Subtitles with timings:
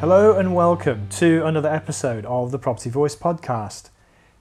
[0.00, 3.88] Hello and welcome to another episode of the Property Voice podcast.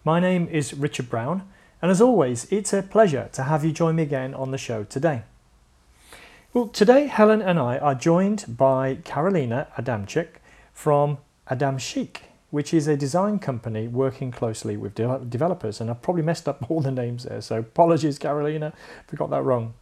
[0.03, 1.47] My name is Richard Brown,
[1.81, 4.83] and as always, it's a pleasure to have you join me again on the show
[4.83, 5.23] today.
[6.53, 10.27] Well, today Helen and I are joined by Karolina Adamczyk
[10.73, 12.17] from Ademchic,
[12.51, 16.65] which is a design company working closely with de- developers, and I've probably messed up
[16.69, 18.73] all the names there, so apologies, Karolina,
[19.07, 19.73] if I got that wrong.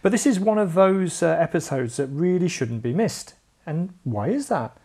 [0.00, 3.34] But this is one of those uh, episodes that really shouldn't be missed.
[3.66, 4.78] And why is that?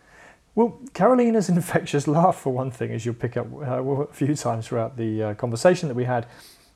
[0.54, 4.68] Well, Karolina's infectious laugh, for one thing, as you'll pick up uh, a few times
[4.68, 6.26] throughout the uh, conversation that we had.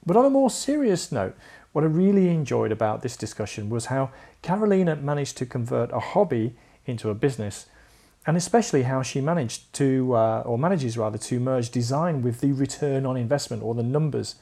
[0.05, 1.37] But on a more serious note,
[1.73, 4.11] what I really enjoyed about this discussion was how
[4.43, 6.57] Karolina managed to convert a hobby
[6.87, 7.67] into a business,
[8.27, 12.53] and especially how she managed to, uh, or manages rather, to merge design with the
[12.53, 14.37] return on investment or the numbers,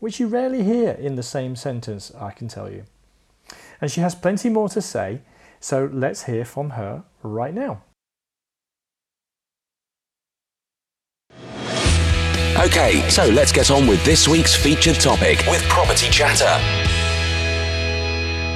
[0.00, 2.84] which you rarely hear in the same sentence, I can tell you.
[3.80, 5.20] And she has plenty more to say,
[5.60, 7.82] so let's hear from her right now.
[12.58, 16.58] Okay, so let's get on with this week's featured topic with Property Chatter.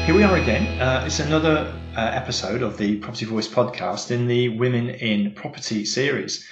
[0.05, 0.78] Here we are again.
[0.80, 5.86] Uh, it's another uh, episode of the Property Voice podcast in the Women in Property
[5.86, 6.47] series.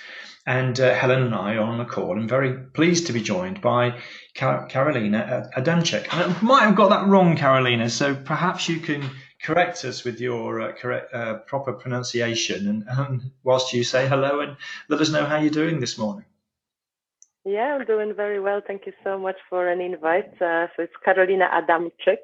[0.47, 2.19] And uh, Helen and I are on the call.
[2.19, 4.01] I'm very pleased to be joined by
[4.34, 6.06] Car- Karolina Adamczyk.
[6.11, 9.11] I might have got that wrong, Karolina, so perhaps you can
[9.42, 14.41] correct us with your uh, correct, uh, proper pronunciation and um, whilst you say hello
[14.41, 14.56] and
[14.89, 16.25] let us know how you're doing this morning.
[17.45, 18.62] Yeah, I'm doing very well.
[18.67, 20.41] Thank you so much for an invite.
[20.41, 22.18] Uh, so it's Karolina Adamczyk,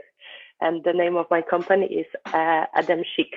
[0.61, 3.35] and the name of my company is uh, Adam Chic.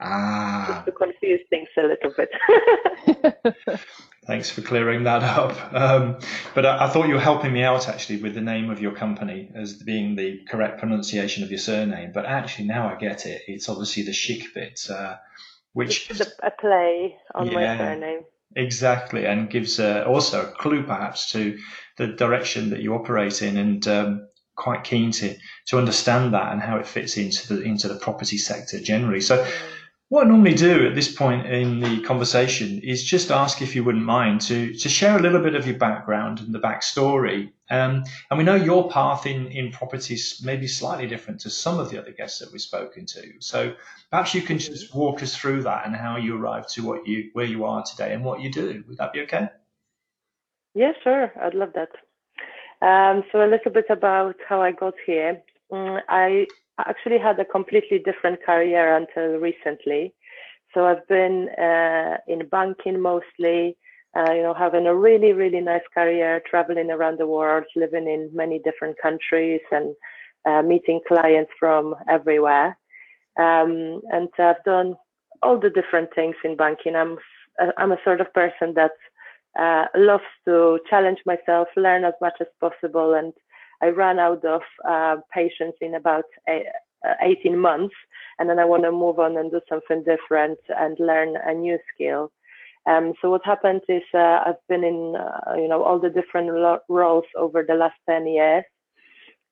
[0.00, 0.66] Ah.
[0.68, 3.80] Just to confuse things a little bit.
[4.26, 5.72] Thanks for clearing that up.
[5.72, 6.18] Um,
[6.54, 8.92] but I, I, thought you were helping me out actually with the name of your
[8.92, 12.10] company as being the correct pronunciation of your surname.
[12.12, 13.42] But actually, now I get it.
[13.46, 15.16] It's obviously the chic bit, uh,
[15.74, 17.54] which it's a play on yeah.
[17.54, 18.24] my surname.
[18.56, 21.58] Exactly, and gives uh, also a clue perhaps to
[21.96, 25.34] the direction that you operate in, and um, quite keen to
[25.66, 29.20] to understand that and how it fits into the into the property sector generally.
[29.20, 29.44] So,
[30.08, 33.82] what I normally do at this point in the conversation is just ask if you
[33.82, 37.50] wouldn't mind to to share a little bit of your background and the backstory.
[37.70, 41.80] Um, and we know your path in in properties may be slightly different to some
[41.80, 43.32] of the other guests that we've spoken to.
[43.40, 43.74] So
[44.10, 47.30] perhaps you can just walk us through that and how you arrived to what you
[47.32, 48.84] where you are today and what you do.
[48.86, 49.48] Would that be okay?
[50.74, 51.32] Yeah, sure.
[51.40, 51.90] I'd love that.
[52.82, 55.42] Um, so a little bit about how I got here.
[55.72, 56.46] Um, I
[56.78, 60.14] actually had a completely different career until recently.
[60.72, 63.76] So I've been uh, in banking mostly,
[64.16, 68.30] uh, you know, having a really, really nice career, traveling around the world, living in
[68.32, 69.94] many different countries and
[70.46, 72.76] uh, meeting clients from everywhere.
[73.38, 74.94] Um, and I've done
[75.42, 76.96] all the different things in banking.
[76.96, 77.18] I'm,
[77.76, 78.92] I'm a sort of person that
[79.58, 83.32] uh, loves to challenge myself, learn as much as possible, and
[83.82, 86.64] I ran out of uh, patience in about a,
[87.06, 87.94] uh, 18 months,
[88.38, 91.78] and then I want to move on and do something different and learn a new
[91.94, 92.32] skill.
[92.86, 96.48] Um, so what happened is uh, I've been in uh, you know all the different
[96.48, 98.64] lo- roles over the last 10 years.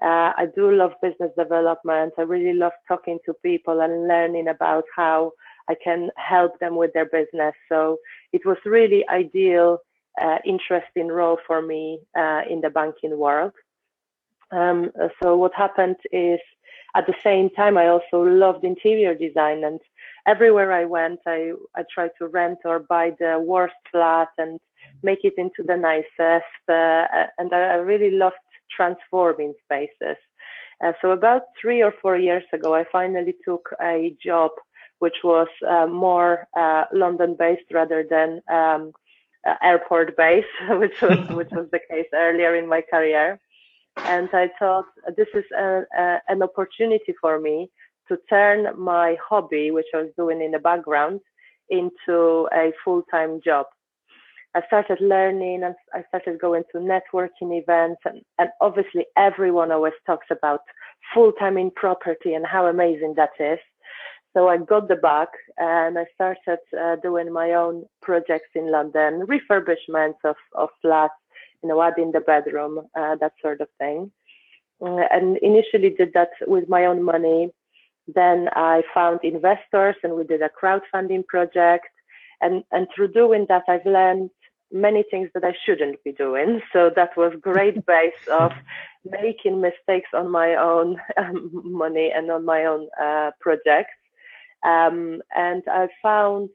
[0.02, 2.14] Uh, I do love business development.
[2.18, 5.32] I really love talking to people and learning about how
[5.68, 7.54] I can help them with their business.
[7.68, 7.98] So
[8.32, 9.78] it was really ideal,
[10.20, 13.52] uh, interesting role for me uh, in the banking world.
[14.52, 14.90] Um,
[15.22, 16.40] so what happened is
[16.94, 19.80] at the same time, I also loved interior design and
[20.26, 24.60] everywhere I went, I, I tried to rent or buy the worst flat and
[25.02, 26.62] make it into the nicest.
[26.68, 28.36] Uh, and I really loved
[28.70, 30.16] transforming spaces.
[30.84, 34.50] Uh, so about three or four years ago, I finally took a job
[34.98, 38.92] which was uh, more uh, London-based rather than um,
[39.46, 43.40] uh, airport-based, which was which was the case earlier in my career.
[43.96, 44.86] And I thought
[45.16, 47.70] this is a, a, an opportunity for me
[48.08, 51.20] to turn my hobby, which I was doing in the background,
[51.68, 53.66] into a full-time job.
[54.54, 59.94] I started learning and I started going to networking events and, and obviously everyone always
[60.06, 60.60] talks about
[61.14, 63.58] full time in property and how amazing that is.
[64.34, 69.26] So I got the bug and I started uh, doing my own projects in London,
[69.26, 71.14] refurbishments of, of flats,
[71.62, 74.10] you know, adding the bedroom, uh, that sort of thing.
[74.84, 77.50] Uh, and initially did that with my own money.
[78.12, 81.86] Then I found investors and we did a crowdfunding project.
[82.40, 84.30] And, and through doing that, I've learned
[84.72, 86.60] many things that I shouldn't be doing.
[86.72, 88.52] So that was great base of
[89.04, 93.94] making mistakes on my own um, money and on my own uh, projects.
[94.64, 96.50] Um, and I found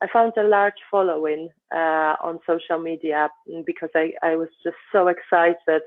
[0.00, 3.28] I found a large following uh, on social media
[3.66, 5.82] because I, I was just so excited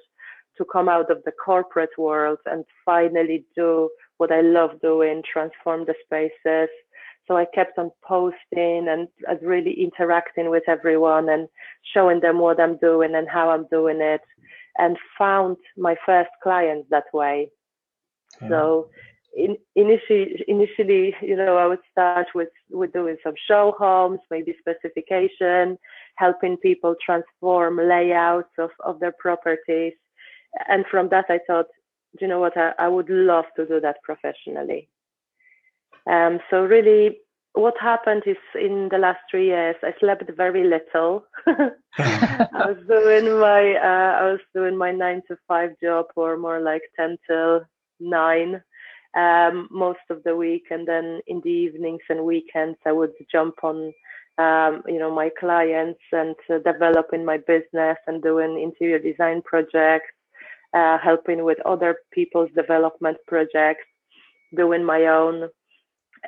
[0.58, 5.86] to come out of the corporate world and finally do what I love doing, transform
[5.86, 6.70] the spaces,
[7.28, 9.08] so I kept on posting and
[9.42, 11.48] really interacting with everyone and
[11.94, 14.22] showing them what I'm doing and how I'm doing it
[14.78, 17.50] and found my first clients that way.
[18.42, 18.50] Yeah.
[18.50, 18.90] So
[19.34, 24.56] in, initially, initially, you know, I would start with, with doing some show homes, maybe
[24.60, 25.78] specification,
[26.16, 29.94] helping people transform layouts of, of their properties.
[30.68, 31.68] And from that, I thought,
[32.20, 34.90] you know what, I, I would love to do that professionally.
[36.08, 37.20] Um, so really,
[37.54, 41.26] what happened is in the last three years, I slept very little.
[41.98, 46.62] I was doing my uh, I was doing my nine to five job, or more
[46.62, 47.62] like ten till
[48.00, 48.62] nine,
[49.16, 53.56] um, most of the week, and then in the evenings and weekends, I would jump
[53.64, 53.94] on.
[54.38, 60.14] Um, you know my clients and uh, developing my business and doing interior design projects,
[60.74, 63.84] uh, helping with other people's development projects,
[64.56, 65.50] doing my own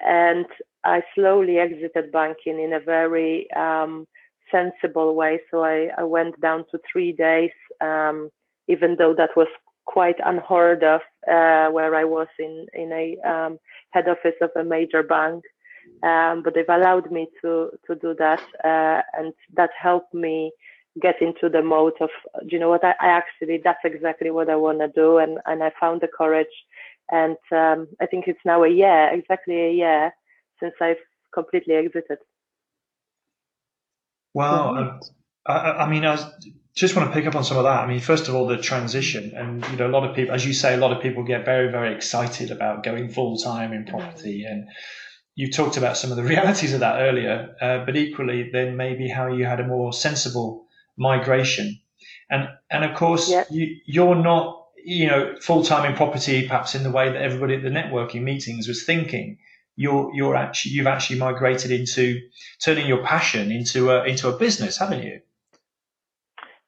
[0.02, 0.46] and
[0.84, 4.08] I slowly exited banking in a very um,
[4.52, 5.40] sensible way.
[5.50, 7.52] So I, I, went down to three days,
[7.82, 8.30] um,
[8.68, 9.48] even though that was
[9.98, 11.02] quite unheard of,
[11.36, 13.54] uh, where I was in in a um,
[13.96, 15.44] head office of a major bank.
[16.12, 17.52] Um, but they've allowed me to
[17.86, 20.52] to do that, uh, and that helped me
[21.02, 22.12] get into the mode of,
[22.52, 25.64] you know what, I, I actually that's exactly what I want to do, and and
[25.64, 26.56] I found the courage
[27.12, 30.14] and um, I think it's now a year, exactly a year
[30.60, 30.98] since I've
[31.34, 32.20] completely exited.
[34.34, 35.00] Wow.
[35.46, 36.26] I, I, mean, I was,
[36.76, 37.80] just want to pick up on some of that.
[37.82, 40.46] I mean, first of all, the transition, and you know, a lot of people, as
[40.46, 43.86] you say, a lot of people get very, very excited about going full time in
[43.86, 44.68] property, and
[45.36, 49.08] you talked about some of the realities of that earlier, uh, but equally, then maybe
[49.08, 50.66] how you had a more sensible
[50.98, 51.80] migration,
[52.30, 53.48] and and of course, yep.
[53.52, 57.56] you you're not you know, full time in property, perhaps in the way that everybody
[57.56, 59.38] at the networking meetings was thinking.
[59.76, 62.20] You're you're actually you've actually migrated into
[62.64, 65.22] turning your passion into a into a business, haven't you?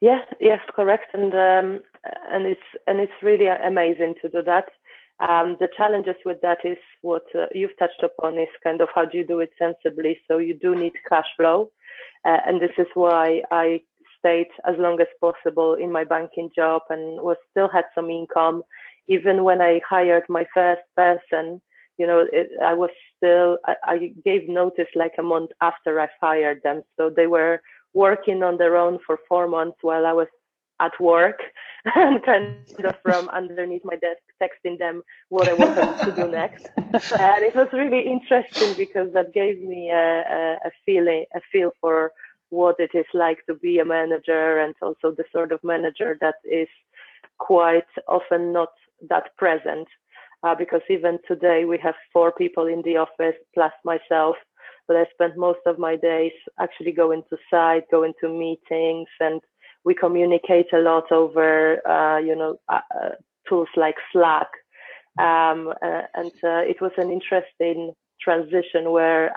[0.09, 1.69] Yes, yes, correct, and um,
[2.33, 4.65] and it's and it's really amazing to do that.
[5.19, 9.05] Um, the challenges with that is what uh, you've touched upon is kind of how
[9.05, 10.19] do you do it sensibly.
[10.27, 11.71] So you do need cash flow,
[12.25, 13.81] uh, and this is why I
[14.19, 18.63] stayed as long as possible in my banking job and was still had some income.
[19.07, 21.61] Even when I hired my first person,
[21.97, 26.07] you know, it, I was still, I, I gave notice like a month after I
[26.19, 26.83] fired them.
[26.97, 27.61] So they were
[27.95, 30.27] working on their own for four months while I was
[30.79, 31.39] at work
[31.95, 36.67] and kind of from underneath my desk texting them what I wanted to do next.
[36.77, 41.71] And it was really interesting because that gave me a, a, a feeling, a feel
[41.79, 42.11] for
[42.49, 46.35] what it is like to be a manager and also the sort of manager that
[46.43, 46.67] is
[47.37, 48.69] quite often not
[49.09, 49.87] that present.
[50.43, 54.35] Uh, because even today we have four people in the office plus myself,
[54.87, 59.41] but I spend most of my days actually going to site, going to meetings, and
[59.83, 63.09] we communicate a lot over, uh, you know, uh, uh
[63.47, 64.47] tools like Slack.
[65.19, 69.31] Um, uh, and uh, it was an interesting transition where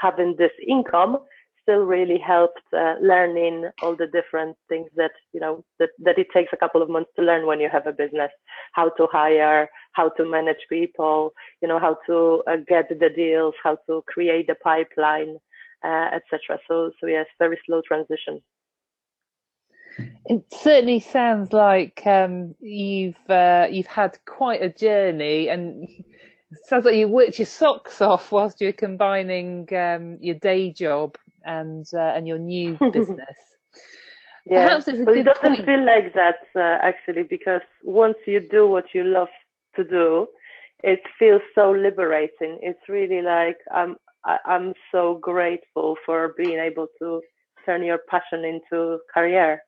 [0.00, 1.18] having this income
[1.64, 6.28] still really helped uh, learning all the different things that you know that, that it
[6.32, 8.30] takes a couple of months to learn when you have a business.
[8.74, 13.54] How to hire how to manage people you know how to uh, get the deals
[13.62, 15.36] how to create the pipeline
[15.84, 18.40] uh, etc so so yes very slow transition.
[20.26, 25.88] It certainly sounds like um, you've uh, you've had quite a journey and
[26.66, 31.86] sounds like you worked your socks off whilst you're combining um, your day job and
[31.94, 33.36] uh, and your new business.
[34.46, 35.66] yeah, Perhaps it's a but it doesn't point.
[35.66, 39.28] feel like that uh, actually because once you do what you love
[39.76, 40.26] to do,
[40.82, 42.58] it feels so liberating.
[42.62, 47.20] It's really like I'm I, I'm so grateful for being able to
[47.64, 49.62] turn your passion into career.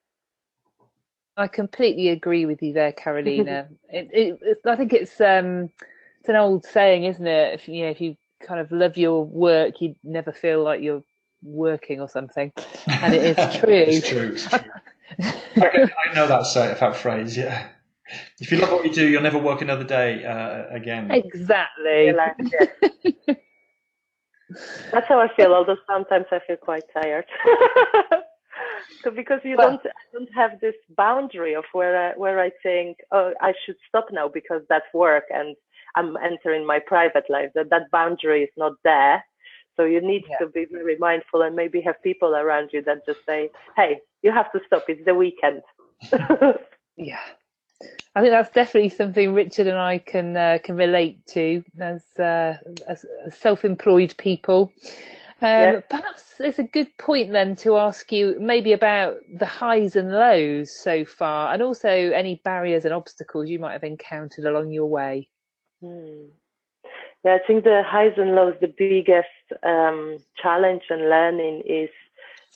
[1.36, 3.68] I completely agree with you there, Karolina.
[3.90, 5.70] it, it, I think it's um,
[6.20, 7.54] it's an old saying, isn't it?
[7.54, 8.16] If you know, if you
[8.46, 11.02] kind of love your work, you never feel like you're
[11.46, 12.52] working or something.
[12.88, 13.72] And it is true.
[13.72, 14.36] it's true.
[15.18, 15.86] It's true.
[16.04, 17.68] I know that, that phrase, yeah.
[18.40, 21.10] If you love what you do, you'll never work another day uh, again.
[21.10, 22.12] Exactly.
[24.92, 27.24] That's how I feel, although sometimes I feel quite tired.
[29.02, 32.98] so because you well, don't don't have this boundary of where I, where I think,
[33.10, 35.56] oh, I should stop now because that's work and
[35.96, 37.50] I'm entering my private life.
[37.54, 39.24] That that boundary is not there.
[39.76, 40.38] So you need yeah.
[40.38, 44.32] to be very mindful and maybe have people around you that just say, "Hey, you
[44.32, 44.84] have to stop.
[44.88, 45.62] It's the weekend."
[46.96, 47.20] yeah,
[48.14, 52.54] I think that's definitely something Richard and I can uh, can relate to as, uh,
[52.88, 54.72] as self-employed people.
[55.42, 55.80] Um, yeah.
[55.90, 60.74] Perhaps it's a good point then to ask you maybe about the highs and lows
[60.74, 65.28] so far, and also any barriers and obstacles you might have encountered along your way.
[65.82, 66.28] Hmm.
[67.26, 69.26] Yeah, I think the highs and lows, the biggest
[69.64, 71.90] um, challenge and learning is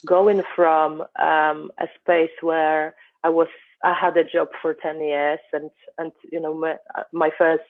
[0.06, 3.48] going from um, a space where I was
[3.82, 6.76] I had a job for 10 years and, and, you know, my,
[7.12, 7.64] my first,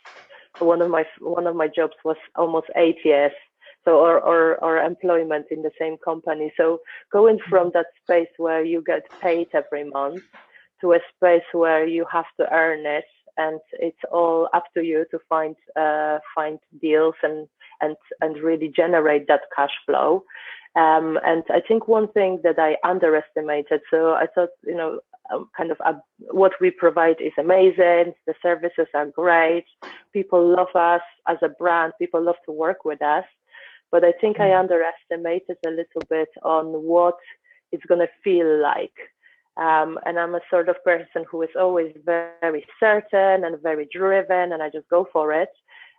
[0.59, 3.33] one of my, one of my jobs was almost eight years.
[3.87, 6.53] So, or, or, or employment in the same company.
[6.55, 6.81] So
[7.11, 10.23] going from that space where you get paid every month
[10.83, 13.07] to a space where you have to earn it
[13.45, 17.49] and it's all up to you to find, uh, find deals and,
[17.81, 20.11] and, and really generate that cash flow.
[20.77, 25.01] Um, and I think one thing that I underestimated, so I thought, you know,
[25.33, 25.95] um, kind of uh,
[26.31, 28.07] what we provide is amazing.
[28.27, 29.65] The services are great.
[30.13, 31.93] People love us as a brand.
[31.99, 33.25] People love to work with us.
[33.93, 34.61] But I think I mm.
[34.61, 37.19] underestimated a little bit on what
[37.73, 38.99] it's going to feel like.
[39.57, 44.53] Um, and I'm a sort of person who is always very certain and very driven,
[44.53, 45.51] and I just go for it.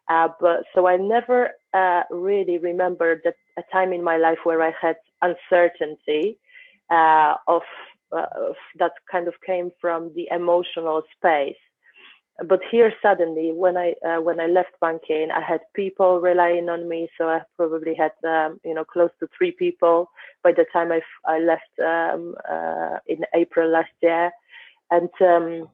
[0.10, 4.62] Uh, but so I never uh, really remembered that a time in my life where
[4.62, 6.40] I had uncertainty
[6.90, 7.62] uh, of
[8.12, 8.26] uh,
[8.78, 11.56] that kind of came from the emotional space.
[12.48, 16.90] But here suddenly, when I uh, when I left banking, I had people relying on
[16.90, 17.08] me.
[17.18, 20.10] So I probably had um, you know close to three people
[20.44, 24.32] by the time I, I left um, uh, in April last year,
[24.90, 25.70] and um,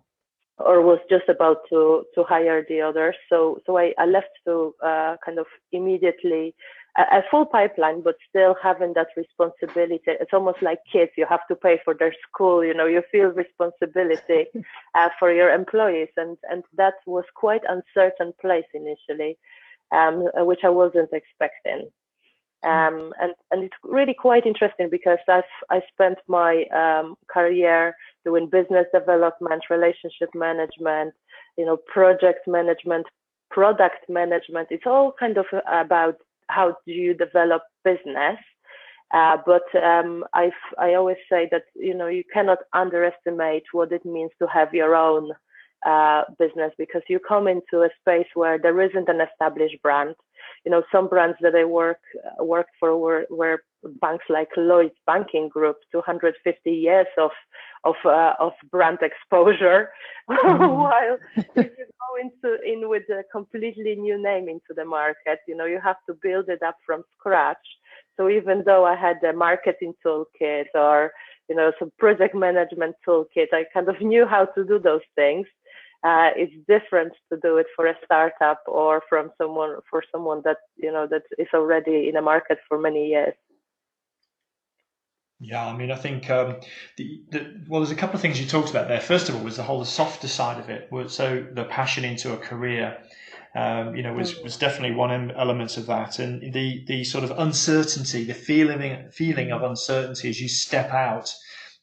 [0.57, 3.15] or was just about to to hire the others.
[3.29, 6.53] So so I, I left to uh, kind of immediately
[6.97, 10.01] a, full pipeline, but still having that responsibility.
[10.07, 11.11] It's almost like kids.
[11.15, 12.63] You have to pay for their school.
[12.63, 14.45] You know, you feel responsibility
[14.95, 19.37] uh, for your employees, and and that was quite uncertain place initially,
[19.91, 21.89] um, which I wasn't expecting.
[22.63, 28.49] Um, and and it's really quite interesting because I've I spent my um, career doing
[28.49, 31.13] business development, relationship management,
[31.57, 33.05] you know, project management,
[33.51, 34.69] product management.
[34.71, 38.37] It's all kind of about how do you develop business.
[39.13, 44.05] Uh, but um, I I always say that you know you cannot underestimate what it
[44.05, 45.31] means to have your own
[45.85, 50.15] uh, business because you come into a space where there isn't an established brand.
[50.65, 51.99] You know, some brands that I work
[52.39, 53.61] worked for were, were
[54.01, 57.31] banks like Lloyds Banking Group, 250 years of
[57.83, 59.89] of uh, of brand exposure,
[60.29, 60.81] mm-hmm.
[60.81, 65.55] while if you go into in with a completely new name into the market, you
[65.55, 67.57] know, you have to build it up from scratch.
[68.17, 71.11] So even though I had a marketing toolkit or
[71.49, 75.47] you know some project management toolkit, I kind of knew how to do those things
[76.03, 80.57] uh, it's different to do it for a startup or from someone for someone that
[80.75, 83.33] you know that is already in a market for many years.
[85.39, 86.55] Yeah, I mean, I think um,
[86.95, 88.99] the, the, well, there's a couple of things you talked about there.
[88.99, 90.89] First of all, was the whole the softer side of it.
[91.11, 92.97] So the passion into a career,
[93.55, 94.43] um, you know, was, mm.
[94.43, 99.51] was definitely one element of that, and the the sort of uncertainty, the feeling feeling
[99.51, 101.33] of uncertainty as you step out.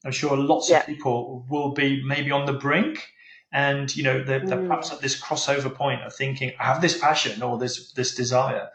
[0.05, 0.81] I'm sure lots yeah.
[0.81, 3.07] of people will be maybe on the brink
[3.55, 4.67] and you know they're, they're mm.
[4.67, 8.69] perhaps at this crossover point of thinking i have this passion or this this desire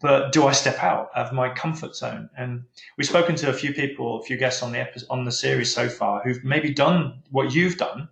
[0.00, 2.62] but do i step out of my comfort zone and
[2.96, 5.74] we've spoken to a few people a few guests on the episode, on the series
[5.74, 8.08] so far who've maybe done what you've done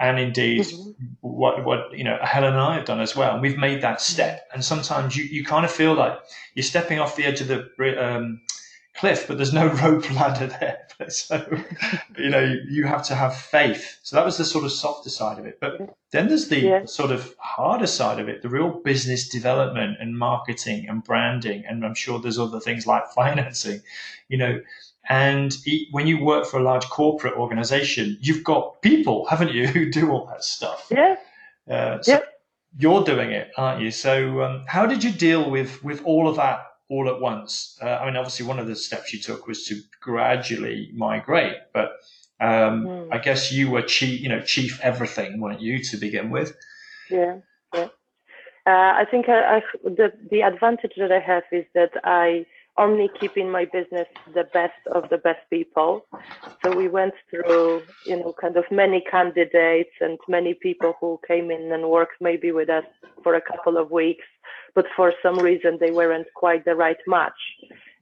[0.00, 0.90] and indeed mm-hmm.
[1.20, 3.34] what what you know Helen and I have done as well.
[3.34, 6.18] And we've made that step, and sometimes you, you kind of feel like
[6.54, 7.68] you're stepping off the edge of the
[8.02, 8.40] um,
[9.00, 10.78] cliff, but there's no rope ladder there.
[11.08, 11.42] So,
[12.18, 13.98] you know, you, you, have to have faith.
[14.02, 15.58] So that was the sort of softer side of it.
[15.58, 16.84] But then there's the yeah.
[16.84, 21.64] sort of harder side of it, the real business development and marketing and branding.
[21.66, 23.80] And I'm sure there's other things like financing,
[24.28, 24.60] you know.
[25.08, 25.56] And
[25.90, 30.10] when you work for a large corporate organization, you've got people, haven't you, who do
[30.10, 30.86] all that stuff.
[30.90, 31.16] Yeah.
[31.66, 32.20] Uh, so,
[32.78, 33.90] you're doing it, aren't you?
[33.90, 37.78] So um, how did you deal with with all of that all at once?
[37.80, 41.92] Uh, I mean, obviously, one of the steps you took was to gradually migrate, but
[42.40, 43.08] um, mm.
[43.12, 46.54] I guess you were chief, you know, chief everything, weren't you, to begin with?
[47.10, 47.38] Yeah,
[47.74, 47.88] yeah.
[48.66, 52.44] Uh, I think I, I, the the advantage that I have is that I
[52.78, 56.06] only keep in my business the best of the best people.
[56.64, 61.50] So we went through, you know, kind of many candidates and many people who came
[61.50, 62.84] in and worked maybe with us
[63.22, 64.24] for a couple of weeks,
[64.74, 67.40] but for some reason they weren't quite the right match.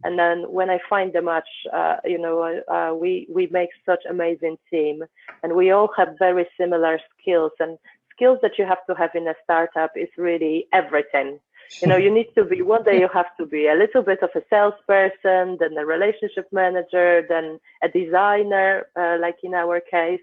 [0.05, 4.03] And then when I find the match, uh, you know, uh, we we make such
[4.09, 5.03] amazing team,
[5.43, 7.53] and we all have very similar skills.
[7.59, 7.79] And
[8.13, 11.41] skills that you have to have in a startup is really everything
[11.83, 14.23] you know you need to be one day you have to be a little bit
[14.23, 20.21] of a salesperson then a relationship manager then a designer uh, like in our case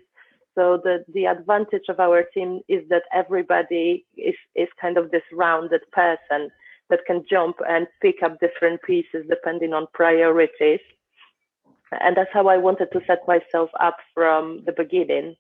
[0.56, 5.24] so the the advantage of our team is that everybody is is kind of this
[5.34, 6.50] rounded person
[6.90, 10.80] that can jump and pick up different pieces depending on priorities.
[12.02, 15.36] And that's how i wanted to set myself up from the beginning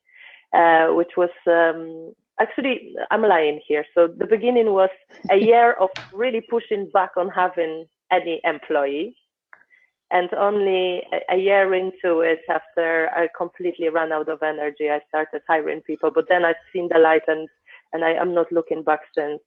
[0.53, 3.85] uh, which was um, actually i'm lying here.
[3.93, 4.89] So the beginning was
[5.29, 9.15] a year of really pushing back on having any employee
[10.11, 15.41] and only a year into it after i completely ran out of energy i started
[15.47, 16.11] hiring people.
[16.13, 17.47] But then i've seen the light and
[17.93, 19.41] and i am not looking back since.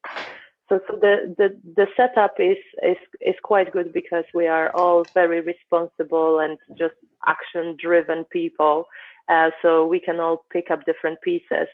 [0.68, 5.06] So, so the, the the setup is is is quite good because we are all
[5.14, 6.94] very responsible and just
[7.26, 8.86] action driven people.
[9.28, 11.68] Uh, so we can all pick up different pieces.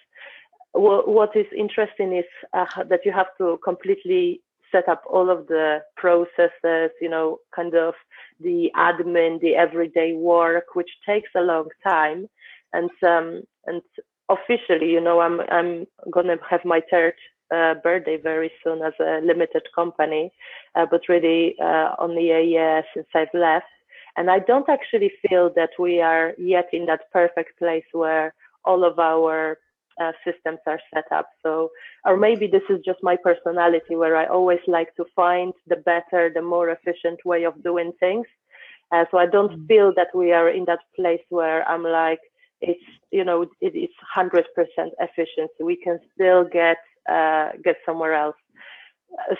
[0.72, 4.40] What is interesting is uh, that you have to completely
[4.74, 7.94] set up all of the processes, you know, kind of
[8.40, 12.28] the admin, the everyday work, which takes a long time.
[12.72, 13.82] And um, and
[14.28, 17.14] officially, you know, I'm I'm gonna have my third
[17.54, 20.32] uh, birthday very soon as a limited company,
[20.74, 23.66] uh, but really uh, only a year since I've left.
[24.16, 28.34] And I don't actually feel that we are yet in that perfect place where
[28.64, 29.58] all of our
[30.00, 31.28] uh, systems are set up.
[31.42, 31.70] So,
[32.04, 36.30] or maybe this is just my personality where I always like to find the better,
[36.34, 38.26] the more efficient way of doing things.
[38.92, 39.66] Uh, so I don't mm-hmm.
[39.66, 42.20] feel that we are in that place where I'm like,
[42.60, 42.80] it's,
[43.10, 44.42] you know, it is 100%
[45.00, 45.62] efficiency.
[45.62, 46.78] We can still get,
[47.10, 48.36] uh, get somewhere else.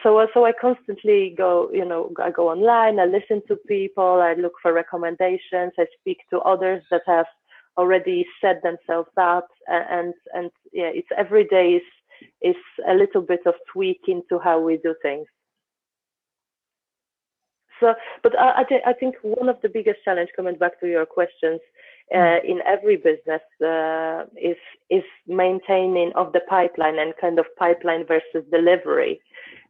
[0.03, 4.35] So, so I constantly go, you know, I go online, I listen to people, I
[4.35, 7.27] look for recommendations, I speak to others that have
[7.77, 11.89] already set themselves up and and yeah it's every day is
[12.43, 12.57] is
[12.89, 15.27] a little bit of tweaking to how we do things
[17.81, 20.87] so but i i, th- I think one of the biggest challenge coming back to
[20.87, 21.61] your questions
[22.15, 22.45] uh, mm.
[22.45, 24.61] in every business uh, is
[24.91, 29.21] is maintaining of the pipeline and kind of pipeline versus delivery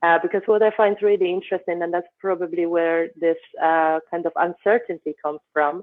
[0.04, 4.32] uh, because what I find really interesting, and that's probably where this uh, kind of
[4.36, 5.82] uncertainty comes from,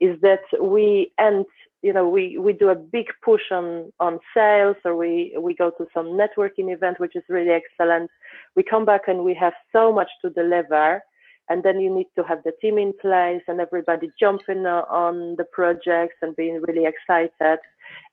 [0.00, 1.46] is that we end
[1.82, 5.70] you know we we do a big push on on sales or we we go
[5.70, 8.10] to some networking event which is really excellent.
[8.56, 11.02] We come back and we have so much to deliver
[11.48, 15.44] and then you need to have the team in place and everybody jumping on the
[15.44, 17.58] projects and being really excited.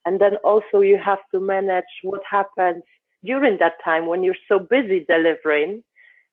[0.06, 2.84] And then also you have to manage what happens
[3.26, 5.84] during that time when you're so busy delivering.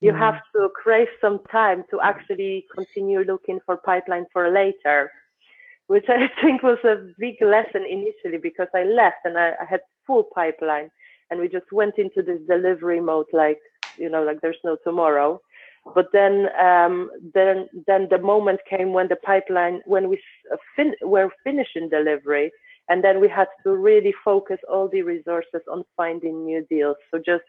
[0.01, 0.19] You mm.
[0.19, 5.11] have to crave some time to actually continue looking for pipeline for later
[5.92, 9.81] which I think was a big lesson initially because I left and I, I had
[10.07, 10.90] full pipeline
[11.31, 13.61] and we just went into this delivery mode like
[13.98, 15.38] you know like there's no tomorrow
[15.94, 20.16] but then um, then then the moment came when the pipeline when we
[20.50, 22.50] uh, fin- were finishing delivery
[22.88, 27.18] and then we had to really focus all the resources on finding new deals so
[27.18, 27.44] just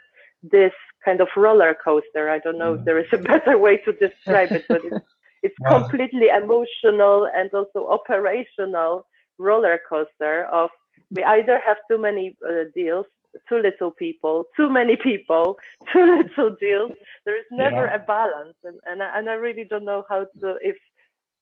[0.58, 0.74] this
[1.06, 2.86] kind of roller coaster i don't know if mm.
[2.86, 5.13] there is a better way to describe it but it's
[5.44, 5.80] it's wow.
[5.80, 9.06] completely emotional and also operational
[9.38, 10.70] roller coaster of
[11.12, 13.06] we either have too many uh, deals
[13.50, 15.58] too little people too many people
[15.94, 16.92] too little deals
[17.26, 17.96] there is never yeah.
[17.96, 20.78] a balance and, and I, and I really don't know how to if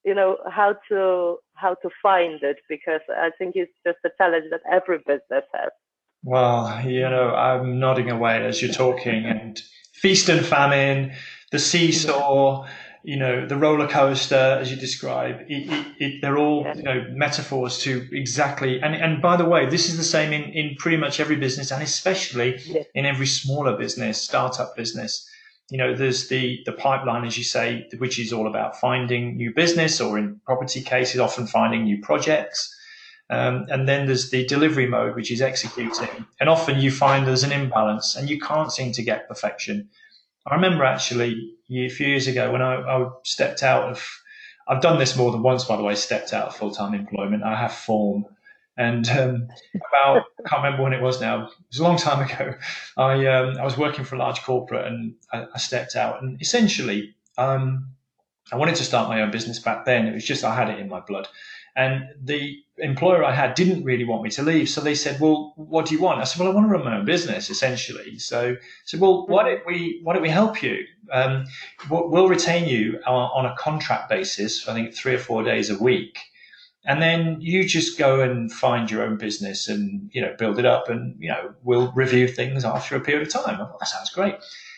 [0.03, 4.45] you know how to how to find it because i think it's just a challenge
[4.49, 5.69] that every business has
[6.23, 9.61] well you know i'm nodding away as you're talking and
[9.93, 11.11] feast and famine
[11.51, 12.65] the seesaw
[13.03, 17.05] you know, the roller coaster, as you describe, it, it, it, they're all, you know,
[17.11, 18.79] metaphors to exactly.
[18.81, 21.71] And, and by the way, this is the same in, in pretty much every business
[21.71, 22.59] and especially
[22.93, 25.27] in every smaller business, startup business.
[25.69, 29.53] You know, there's the, the pipeline, as you say, which is all about finding new
[29.53, 32.75] business or in property cases, often finding new projects.
[33.31, 36.25] Um, and then there's the delivery mode, which is executing.
[36.39, 39.89] And often you find there's an imbalance and you can't seem to get perfection.
[40.45, 44.21] I remember actually a few years ago when I, I stepped out of,
[44.67, 47.43] I've done this more than once, by the way, stepped out of full time employment.
[47.43, 48.25] I have form.
[48.77, 52.25] And um, about, I can't remember when it was now, it was a long time
[52.25, 52.55] ago.
[52.97, 56.21] I, um, I was working for a large corporate and I, I stepped out.
[56.21, 57.89] And essentially, um,
[58.51, 60.07] I wanted to start my own business back then.
[60.07, 61.27] It was just, I had it in my blood.
[61.75, 64.69] And the employer I had didn't really want me to leave.
[64.69, 66.19] So they said, well, what do you want?
[66.19, 68.19] I said, well, I want to run my own business essentially.
[68.19, 70.83] So said, well, why don't we, why don't we help you?
[71.11, 71.45] Um,
[71.89, 76.19] we'll retain you on, a contract basis, I think three or four days a week.
[76.85, 80.65] And then you just go and find your own business and, you know, build it
[80.65, 83.55] up and, you know, we'll review things after a period of time.
[83.55, 84.35] I thought, that sounds great.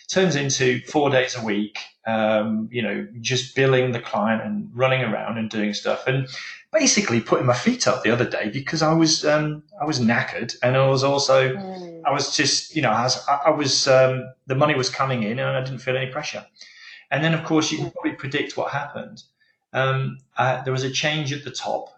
[0.09, 5.01] Turns into four days a week, um, you know, just billing the client and running
[5.01, 6.05] around and doing stuff.
[6.05, 6.27] And
[6.73, 10.55] basically putting my feet up the other day because I was um, I was knackered
[10.63, 12.01] and I was also mm.
[12.05, 15.39] I was just you know I was, I was um, the money was coming in
[15.39, 16.45] and I didn't feel any pressure.
[17.11, 19.21] And then of course you can probably predict what happened.
[19.71, 21.89] Um, uh, there was a change at the top.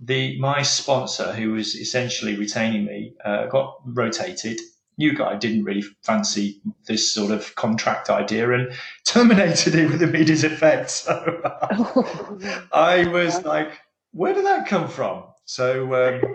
[0.00, 4.60] The my sponsor who was essentially retaining me uh, got rotated.
[4.98, 8.72] New guy didn't really fancy this sort of contract idea and
[9.04, 10.90] terminated it with immediate effect.
[10.90, 11.40] So
[12.72, 13.72] I was like,
[14.12, 15.24] where did that come from?
[15.44, 16.34] So um,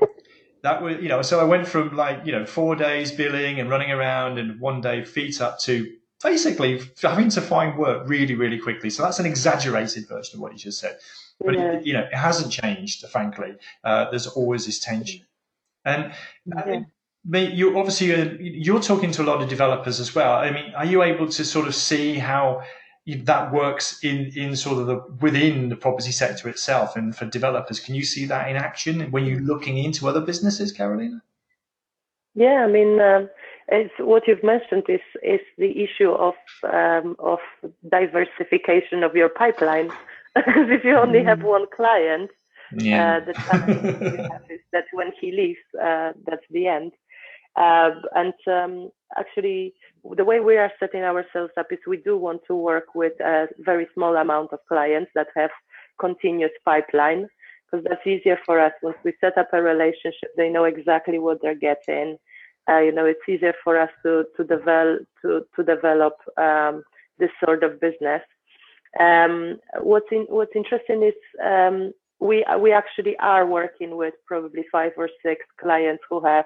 [0.64, 3.70] that was, you know, so I went from like, you know, four days billing and
[3.70, 5.92] running around and one day feet up to
[6.24, 8.90] basically having to find work really, really quickly.
[8.90, 10.98] So that's an exaggerated version of what you just said.
[11.44, 11.74] But, yeah.
[11.74, 13.56] it, you know, it hasn't changed, frankly.
[13.84, 15.26] Uh, there's always this tension.
[15.84, 16.14] And
[16.46, 16.82] yeah.
[17.30, 20.36] you obviously, uh, you're talking to a lot of developers as well.
[20.36, 22.64] I mean, are you able to sort of see how
[23.06, 27.80] that works in, in sort of the within the property sector itself and for developers.
[27.80, 31.22] Can you see that in action when you're looking into other businesses, Karolina?
[32.34, 33.30] Yeah, I mean, um,
[33.68, 36.36] it's what you've mentioned is is the issue of
[36.72, 37.40] um, of
[37.90, 39.92] diversification of your pipeline.
[40.36, 41.44] because if you only have mm.
[41.44, 42.32] one client,
[42.76, 43.18] yeah.
[43.18, 46.92] uh, the challenge you have is that when he leaves, uh, that's the end.
[47.56, 52.42] Uh, and um, actually, the way we are setting ourselves up is we do want
[52.48, 55.52] to work with a very small amount of clients that have
[56.00, 57.28] continuous pipeline
[57.72, 58.74] because that's easier for us.
[58.82, 62.18] Once we set up a relationship, they know exactly what they're getting.
[62.70, 66.84] Uh, you know, it's easier for us to to develop to to develop um,
[67.18, 68.22] this sort of business.
[69.00, 71.14] Um, what's in, what's interesting is
[71.44, 76.46] um, we we actually are working with probably five or six clients who have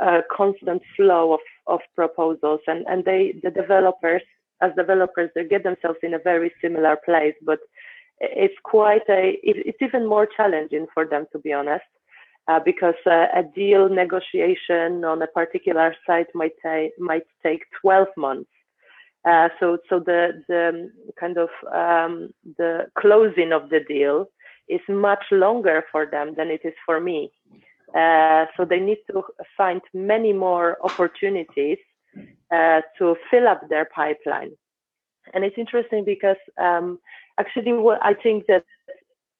[0.00, 2.60] a constant flow of, of proposals.
[2.66, 4.22] And, and they the developers
[4.60, 7.60] as developers they get themselves in a very similar place but
[8.20, 11.84] it's quite a it's even more challenging for them to be honest
[12.48, 18.08] uh, because uh, a deal negotiation on a particular site might take might take 12
[18.16, 18.50] months.
[19.28, 24.26] Uh, so so the the kind of um, the closing of the deal
[24.68, 27.30] is much longer for them than it is for me
[27.94, 29.22] uh, so they need to
[29.56, 31.78] find many more opportunities
[32.54, 34.50] uh, to fill up their pipeline.
[35.34, 36.98] And it's interesting because um,
[37.38, 37.72] actually,
[38.02, 38.64] I think that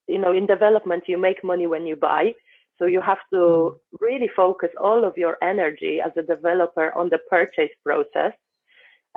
[0.06, 2.34] you know in development you make money when you buy.
[2.78, 7.18] So you have to really focus all of your energy as a developer on the
[7.28, 8.32] purchase process.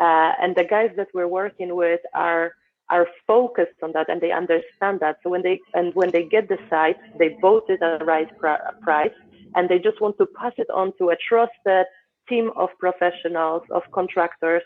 [0.01, 2.53] Uh, and the guys that we're working with are
[2.91, 5.17] are focused on that and they understand that.
[5.23, 8.29] So when they and when they get the site, they bought it at the right
[8.37, 9.17] pr- price,
[9.55, 11.85] and they just want to pass it on to a trusted
[12.29, 14.63] team of professionals, of contractors,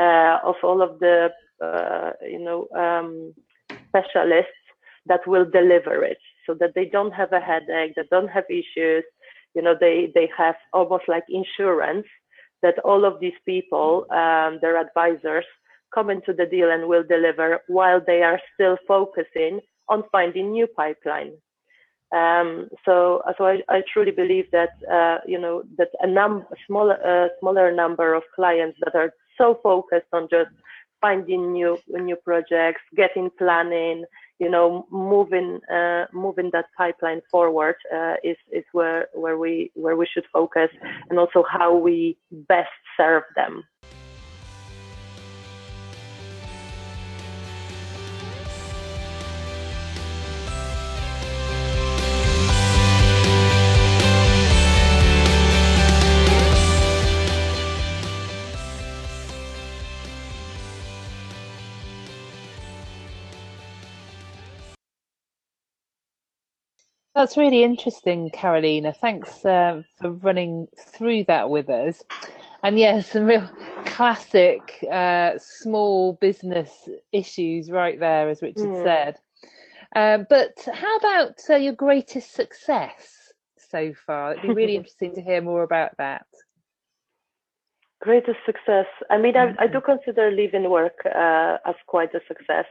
[0.00, 1.30] uh, of all of the
[1.62, 3.34] uh, you know um,
[3.88, 4.64] specialists
[5.06, 9.04] that will deliver it, so that they don't have a headache, that don't have issues.
[9.54, 12.06] You know, they they have almost like insurance
[12.62, 15.44] that all of these people, um, their advisors,
[15.94, 20.66] come into the deal and will deliver while they are still focusing on finding new
[20.66, 21.32] pipeline.
[22.14, 26.96] Um, so, so I, I, truly believe that uh, you know that a num smaller
[27.04, 30.50] uh, smaller number of clients that are so focused on just
[31.02, 34.04] finding new new projects, getting planning,
[34.38, 39.96] you know, moving uh, moving that pipeline forward uh, is is where where we where
[39.96, 40.70] we should focus,
[41.10, 43.64] and also how we best serve them.
[67.18, 68.96] That's really interesting, Karolina.
[68.96, 72.00] Thanks uh, for running through that with us.
[72.62, 73.50] And yes, some real
[73.86, 78.84] classic uh, small business issues right there, as Richard mm.
[78.84, 79.16] said.
[79.96, 83.32] Um, but how about uh, your greatest success
[83.68, 84.34] so far?
[84.34, 86.24] It'd be really interesting to hear more about that.
[88.00, 88.86] Greatest success.
[89.10, 89.90] I mean, I, I do mm-hmm.
[89.90, 92.66] consider living work uh, as quite a success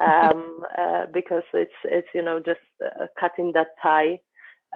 [0.00, 4.18] um, uh, because it's it's you know just uh, cutting that tie.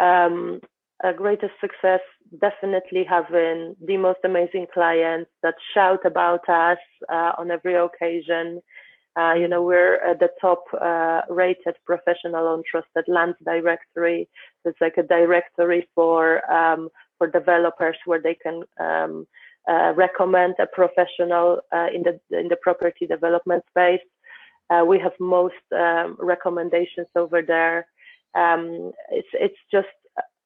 [0.00, 0.61] Um,
[1.04, 2.00] a greatest success
[2.40, 6.78] definitely having the most amazing clients that shout about us
[7.09, 8.61] uh, on every occasion.
[9.18, 14.28] Uh, you know, we're at the top uh, rated professional on trusted land directory.
[14.62, 19.26] So it's like a directory for um, for developers where they can um,
[19.68, 24.00] uh, recommend a professional uh, in the in the property development space.
[24.70, 27.87] Uh, we have most um, recommendations over there.
[28.35, 29.88] Um, it's it's just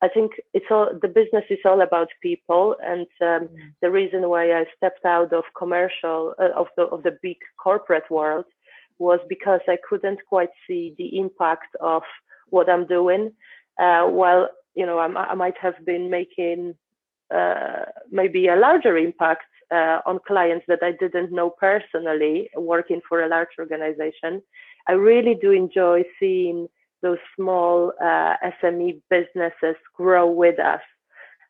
[0.02, 3.68] I think it's all the business is all about people, and um, mm-hmm.
[3.80, 8.10] the reason why I stepped out of commercial uh, of the of the big corporate
[8.10, 8.44] world
[8.98, 12.02] was because I couldn't quite see the impact of
[12.50, 13.32] what I'm doing.
[13.78, 16.74] Uh, while you know I'm, i might have been making
[18.10, 23.28] maybe a larger impact uh, on clients that I didn't know personally working for a
[23.28, 24.42] large organization.
[24.86, 26.68] I really do enjoy seeing
[27.02, 30.80] those small uh, SME businesses grow with us.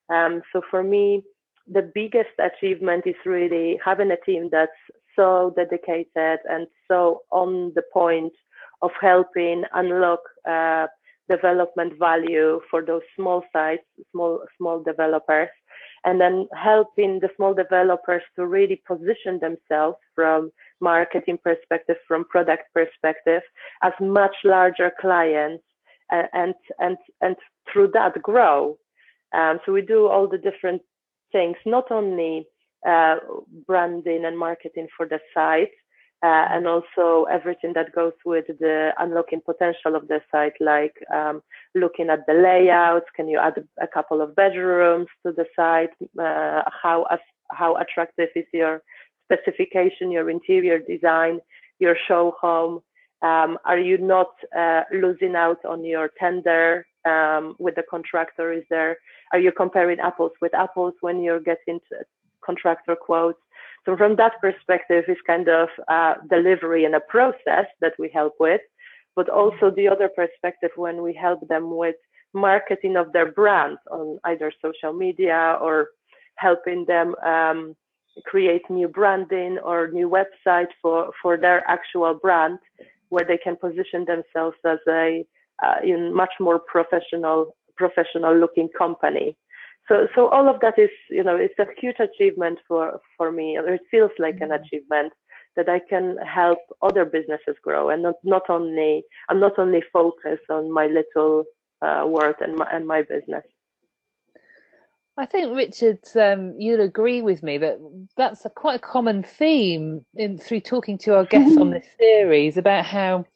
[0.08, 1.22] Um, so for me,
[1.66, 4.70] the biggest achievement is really having a team that's
[5.16, 8.32] so dedicated and so on the point
[8.82, 10.86] of helping unlock uh,
[11.30, 15.48] development value for those small sites, small small developers,
[16.04, 22.64] and then helping the small developers to really position themselves from marketing perspective, from product
[22.74, 23.42] perspective,
[23.82, 25.64] as much larger clients,
[26.10, 27.36] and and and, and
[27.72, 28.76] through that grow.
[29.34, 30.82] Um, so we do all the different
[31.30, 32.46] things, not only
[32.86, 33.16] uh,
[33.66, 35.70] branding and marketing for the site,
[36.22, 41.42] uh, and also everything that goes with the unlocking potential of the site, like um,
[41.74, 43.06] looking at the layouts.
[43.16, 45.90] Can you add a couple of bedrooms to the site?
[46.18, 47.06] Uh, how
[47.50, 48.82] how attractive is your
[49.24, 51.40] specification, your interior design,
[51.80, 52.80] your show home?
[53.22, 58.52] Um, are you not uh, losing out on your tender um, with the contractor?
[58.52, 58.96] Is there?
[59.32, 61.80] Are you comparing apples with apples when you're getting
[62.44, 63.41] contractor quotes?
[63.84, 68.34] So from that perspective, it's kind of uh, delivery and a process that we help
[68.38, 68.60] with,
[69.16, 71.96] but also the other perspective when we help them with
[72.32, 75.88] marketing of their brand on either social media or
[76.36, 77.74] helping them um,
[78.24, 82.58] create new branding or new website for, for their actual brand
[83.08, 85.24] where they can position themselves as a
[85.62, 85.76] uh,
[86.12, 89.36] much more professional professional looking company
[89.92, 93.58] so so all of that is you know it's a huge achievement for for me.
[93.58, 94.64] It feels like an mm-hmm.
[94.64, 95.12] achievement
[95.54, 100.48] that i can help other businesses grow and not not only i'm not only focused
[100.48, 101.44] on my little
[101.82, 103.44] uh, world and my and my business.
[105.18, 107.78] I think Richard, um, you'll agree with me that
[108.16, 112.56] that's a quite a common theme in through talking to our guests on this series
[112.56, 113.26] about how,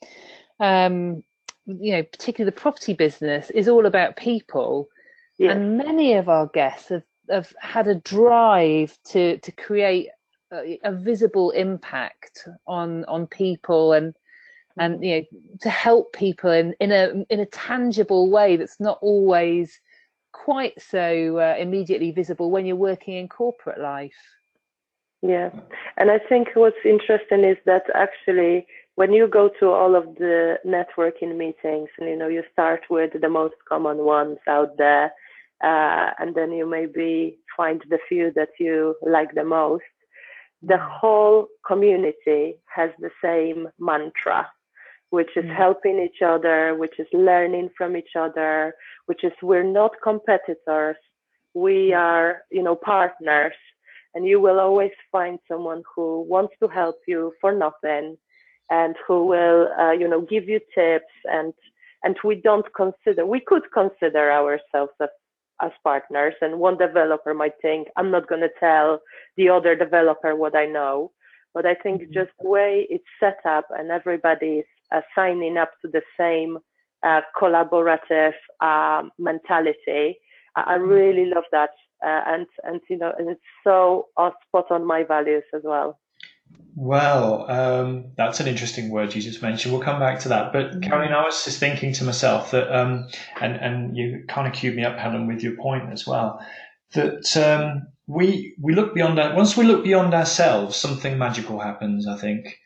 [0.59, 1.23] um,
[1.67, 4.89] you know, particularly the property business is all about people,
[5.39, 5.57] Yes.
[5.57, 10.09] And many of our guests have, have had a drive to, to create
[10.53, 14.15] a, a visible impact on, on people and,
[14.79, 18.99] and you know to help people in, in a in a tangible way that's not
[19.01, 19.81] always
[20.33, 24.13] quite so uh, immediately visible when you're working in corporate life.
[25.23, 25.51] Yeah.
[25.97, 30.59] And i think what's interesting is that actually when you go to all of the
[30.67, 35.13] networking meetings and you know you start with the most common ones out there
[35.63, 39.85] uh, and then you maybe find the few that you like the most.
[40.63, 44.49] The whole community has the same mantra,
[45.11, 45.57] which is mm.
[45.57, 48.75] helping each other, which is learning from each other,
[49.07, 50.97] which is we're not competitors,
[51.55, 51.99] we mm.
[51.99, 53.55] are, you know, partners.
[54.15, 58.17] And you will always find someone who wants to help you for nothing
[58.71, 61.53] and who will, uh, you know, give you tips and
[62.03, 65.09] and we don't consider we could consider ourselves as
[65.63, 69.01] as partners and one developer might think i'm not going to tell
[69.37, 71.11] the other developer what i know
[71.55, 72.13] but i think mm-hmm.
[72.13, 76.59] just the way it's set up and everybody is uh, signing up to the same
[77.03, 80.19] uh, collaborative uh, mentality
[80.57, 80.89] I, I, mm-hmm.
[80.89, 81.71] really love that
[82.05, 84.07] uh, and and you know and it's so
[84.49, 85.99] spot on my values as well
[86.79, 89.73] Well, um, that's an interesting word you just mentioned.
[89.73, 90.53] We'll come back to that.
[90.53, 90.81] But mm-hmm.
[90.81, 93.09] Caroline, I was just thinking to myself that, um,
[93.41, 96.39] and and you kind of cued me up, Helen, with your point as well,
[96.93, 99.35] that um, we we look beyond that.
[99.35, 102.07] Once we look beyond ourselves, something magical happens.
[102.07, 102.59] I think.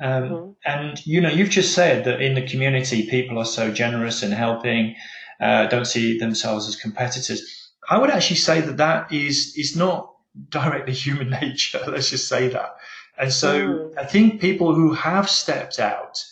[0.00, 0.50] Um, mm-hmm.
[0.64, 4.32] And you know, you've just said that in the community, people are so generous and
[4.32, 4.94] helping,
[5.40, 7.70] uh, don't see themselves as competitors.
[7.90, 10.14] I would actually say that that is is not
[10.48, 11.82] directly human nature.
[11.86, 12.76] Let's just say that.
[13.18, 13.98] And so mm.
[13.98, 16.24] I think people who have stepped out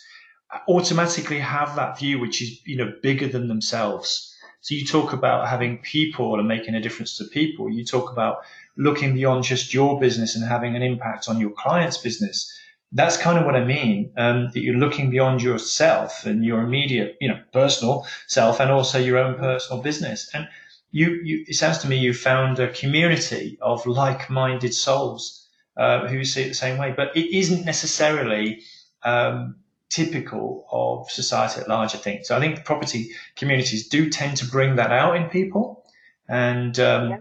[0.67, 4.33] automatically have that view, which is, you know, bigger than themselves.
[4.61, 7.69] So you talk about having people and making a difference to people.
[7.69, 8.37] You talk about
[8.77, 12.51] looking beyond just your business and having an impact on your client's business.
[12.93, 14.13] That's kind of what I mean.
[14.17, 18.97] Um, that you're looking beyond yourself and your immediate, you know, personal self and also
[18.99, 20.29] your own personal business.
[20.33, 20.47] And
[20.91, 25.46] you, you, it sounds to me you found a community of like-minded souls
[25.77, 26.93] uh, who see it the same way.
[26.95, 28.61] But it isn't necessarily
[29.03, 29.55] um,
[29.89, 32.25] typical of society at large, I think.
[32.25, 35.85] So I think property communities do tend to bring that out in people.
[36.27, 37.17] And, um, yeah.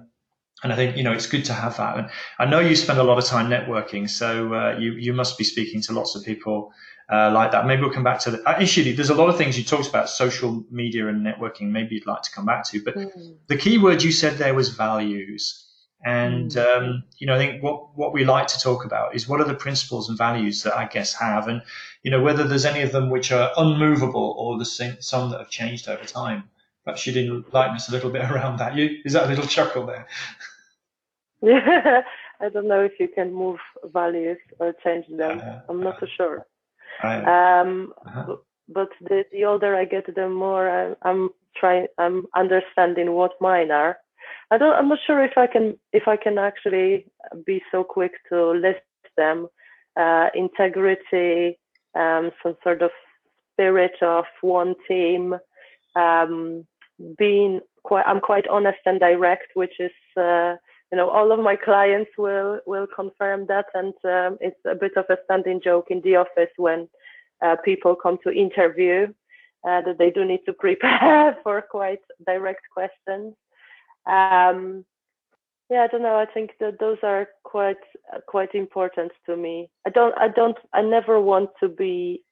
[0.65, 1.97] and I think, you know, it's good to have that.
[1.97, 5.39] And I know you spend a lot of time networking, so uh, you, you must
[5.39, 6.73] be speaking to lots of people
[7.13, 7.67] uh, like that.
[7.67, 8.41] Maybe we'll come back to that.
[8.47, 12.07] Actually, there's a lot of things you talked about, social media and networking, maybe you'd
[12.07, 12.83] like to come back to.
[12.83, 13.37] But mm.
[13.47, 15.66] the key word you said there was values.
[16.05, 16.79] And mm.
[16.79, 19.47] um, you know, I think what what we like to talk about is what are
[19.47, 21.63] the principles and values that I guess have, and
[22.03, 25.41] you know, whether there's any of them which are unmovable or the same, some that
[25.41, 26.45] have changed over time.
[26.85, 28.77] Perhaps you'd enlighten us a little bit around that.
[28.77, 30.07] You, is that a little chuckle there?
[31.43, 32.03] Yeah,
[32.41, 33.59] I don't know if you can move
[33.93, 35.41] values or change them.
[35.41, 36.47] Uh, I'm not so sure.
[37.03, 38.37] um, uh-huh.
[38.69, 41.87] But the, the older I get, the more I, I'm trying.
[41.99, 43.99] I'm understanding what mine are
[44.51, 44.75] I don't.
[44.75, 47.07] I'm not sure if I can if I can actually
[47.45, 48.81] be so quick to list
[49.17, 49.49] them.
[49.99, 51.59] Uh, integrity,
[51.95, 52.91] um, some sort of
[53.55, 55.35] spirit of one team,
[55.97, 56.67] um,
[57.19, 58.05] being quite.
[58.07, 59.93] I'm quite honest and direct, which is.
[60.17, 60.57] Uh,
[60.93, 64.93] you know, all of my clients will will confirm that, and um, it's a bit
[64.97, 66.89] of a standing joke in the office when
[67.45, 69.09] uh, people come to interview
[69.67, 73.35] uh, that they do need to prepare for quite direct questions.
[74.07, 74.85] Um,
[75.71, 76.17] yeah, I don't know.
[76.17, 77.79] I think that those are quite
[78.29, 79.69] quite important to me.
[79.87, 82.23] I don't I don't I never want to be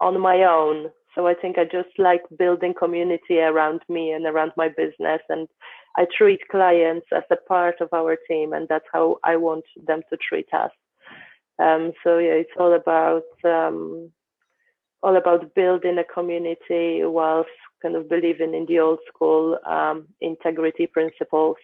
[0.00, 0.90] on my own.
[1.14, 5.48] So I think I just like building community around me and around my business and
[5.96, 10.02] I treat clients as a part of our team and that's how I want them
[10.10, 10.70] to treat us.
[11.58, 14.10] Um, so yeah, it's all about um,
[15.02, 17.50] all about building a community whilst
[17.82, 21.56] kind of believing in the old school um, integrity principles.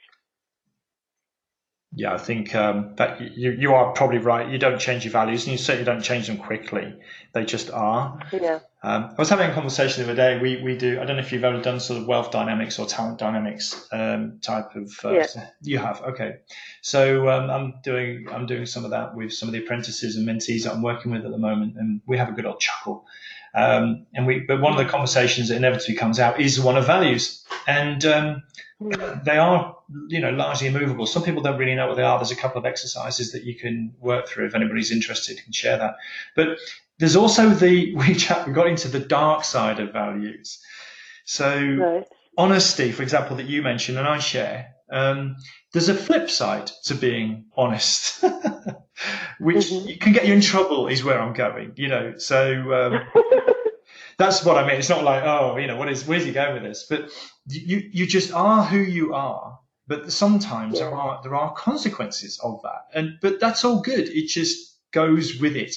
[1.98, 4.50] Yeah, I think um, that you, you are probably right.
[4.50, 6.94] You don't change your values, and you certainly don't change them quickly.
[7.32, 8.20] They just are.
[8.30, 8.58] Yeah.
[8.82, 10.38] Um, I was having a conversation the other day.
[10.38, 11.00] We we do.
[11.00, 14.40] I don't know if you've ever done sort of wealth dynamics or talent dynamics um,
[14.42, 14.92] type of.
[15.02, 15.26] Uh, yeah.
[15.62, 16.02] You have.
[16.02, 16.36] Okay.
[16.82, 20.28] So um, I'm doing I'm doing some of that with some of the apprentices and
[20.28, 23.06] mentees that I'm working with at the moment, and we have a good old chuckle
[23.56, 26.86] um, and we, but one of the conversations that inevitably comes out is one of
[26.86, 28.42] values, and um,
[28.80, 29.76] they are,
[30.08, 31.06] you know, largely immovable.
[31.06, 32.18] Some people don't really know what they are.
[32.18, 35.42] There's a couple of exercises that you can work through if anybody's interested.
[35.42, 35.94] Can share that.
[36.34, 36.58] But
[36.98, 40.60] there's also the we we got into the dark side of values.
[41.24, 42.06] So right.
[42.36, 44.74] honesty, for example, that you mentioned and I share.
[44.90, 45.36] Um,
[45.72, 48.22] there's a flip side to being honest,
[49.40, 49.98] which mm-hmm.
[49.98, 52.14] can get you in trouble, is where I'm going, you know.
[52.18, 53.00] So um,
[54.18, 54.76] that's what I mean.
[54.76, 56.86] It's not like, oh, you know, what is, where's he going with this?
[56.88, 57.10] But
[57.46, 59.58] you, you just are who you are.
[59.88, 60.86] But sometimes yeah.
[60.86, 62.86] there are, there are consequences of that.
[62.92, 64.08] And, but that's all good.
[64.08, 65.76] It just goes with it.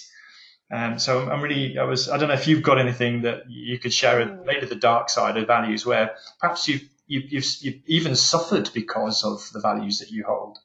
[0.71, 3.78] Um, so I'm really, I was, I don't know if you've got anything that you
[3.78, 4.45] could share, mm.
[4.45, 9.23] maybe the dark side of values where perhaps you've you, you've, you've even suffered because
[9.23, 10.60] of the values that you hold.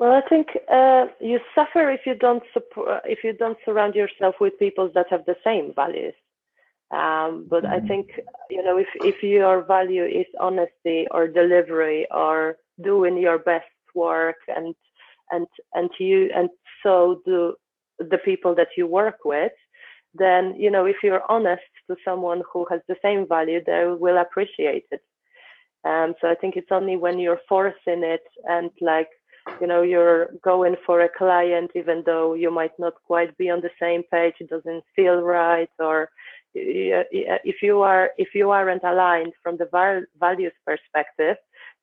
[0.00, 4.36] Well, I think uh, you suffer if you don't support, if you don't surround yourself
[4.40, 6.14] with people that have the same values.
[6.90, 7.84] Um, but mm-hmm.
[7.84, 8.06] I think
[8.48, 14.36] you know if if your value is honesty or delivery or doing your best work
[14.48, 14.74] and
[15.32, 16.48] and and you and
[16.82, 17.54] so do
[17.98, 19.52] the people that you work with,
[20.14, 24.18] then you know if you're honest to someone who has the same value they will
[24.18, 25.02] appreciate it
[25.84, 29.08] um, so i think it's only when you're forcing it and like
[29.60, 33.60] you know you're going for a client even though you might not quite be on
[33.60, 36.10] the same page it doesn't feel right or
[36.54, 39.68] if you are if you aren't aligned from the
[40.18, 41.36] values perspective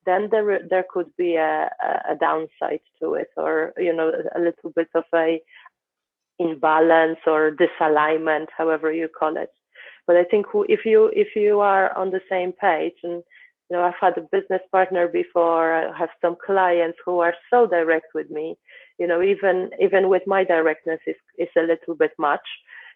[0.07, 1.69] then there there could be a,
[2.09, 5.39] a downside to it, or you know, a little bit of a
[6.39, 9.51] imbalance or disalignment, however you call it.
[10.07, 13.21] But I think if you if you are on the same page, and
[13.69, 17.67] you know, I've had a business partner before, I have some clients who are so
[17.67, 18.57] direct with me.
[18.97, 22.47] You know, even even with my directness is is a little bit much,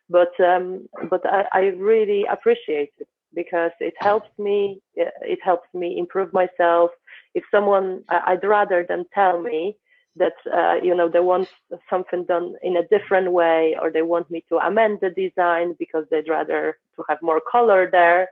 [0.09, 5.97] but um, but I, I really appreciate it because it helps me it helps me
[5.97, 6.91] improve myself
[7.33, 9.75] if someone i'd rather than tell me
[10.15, 11.47] that uh, you know they want
[11.89, 16.03] something done in a different way or they want me to amend the design because
[16.11, 18.29] they'd rather to have more color there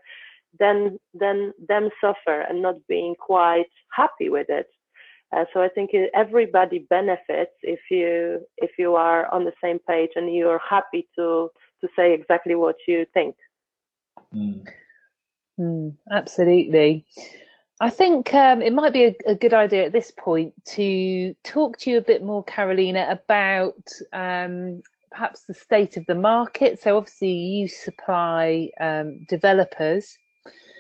[0.58, 4.68] then then them suffer and not being quite happy with it
[5.36, 10.12] uh, so i think everybody benefits if you if you are on the same page
[10.16, 11.50] and you're happy to
[11.82, 13.36] to say exactly what you think
[14.36, 14.66] mm.
[15.60, 17.06] Mm, absolutely.
[17.82, 21.78] I think um, it might be a, a, good idea at this point to talk
[21.80, 24.82] to you a bit more, Karolina, about um,
[25.12, 26.82] perhaps the state of the market.
[26.82, 30.18] So, obviously, you supply um, developers.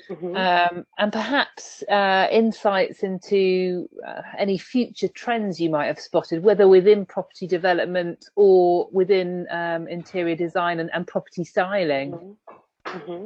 [0.09, 0.35] Mm-hmm.
[0.35, 6.67] Um, and perhaps uh, insights into uh, any future trends you might have spotted, whether
[6.67, 12.11] within property development or within um, interior design and, and property styling.
[12.11, 12.97] Mm-hmm.
[12.97, 13.25] Mm-hmm.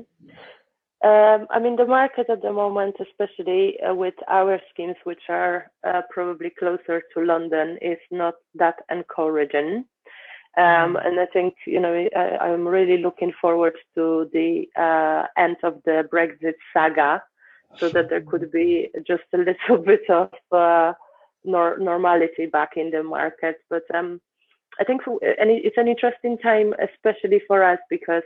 [1.07, 5.69] Um, I mean, the market at the moment, especially uh, with our schemes, which are
[5.85, 9.85] uh, probably closer to London, is not that encouraging.
[10.55, 11.07] Um, mm.
[11.07, 15.81] and I think, you know, I, am really looking forward to the uh, end of
[15.85, 17.23] the Brexit saga
[17.77, 20.93] so that there could be just a little bit of uh,
[21.43, 23.57] nor- normality back in the market.
[23.69, 24.21] But um,
[24.79, 28.23] I think it's an interesting time, especially for us, because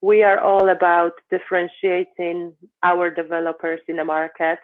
[0.00, 2.52] we are all about differentiating
[2.82, 4.58] our developers in the market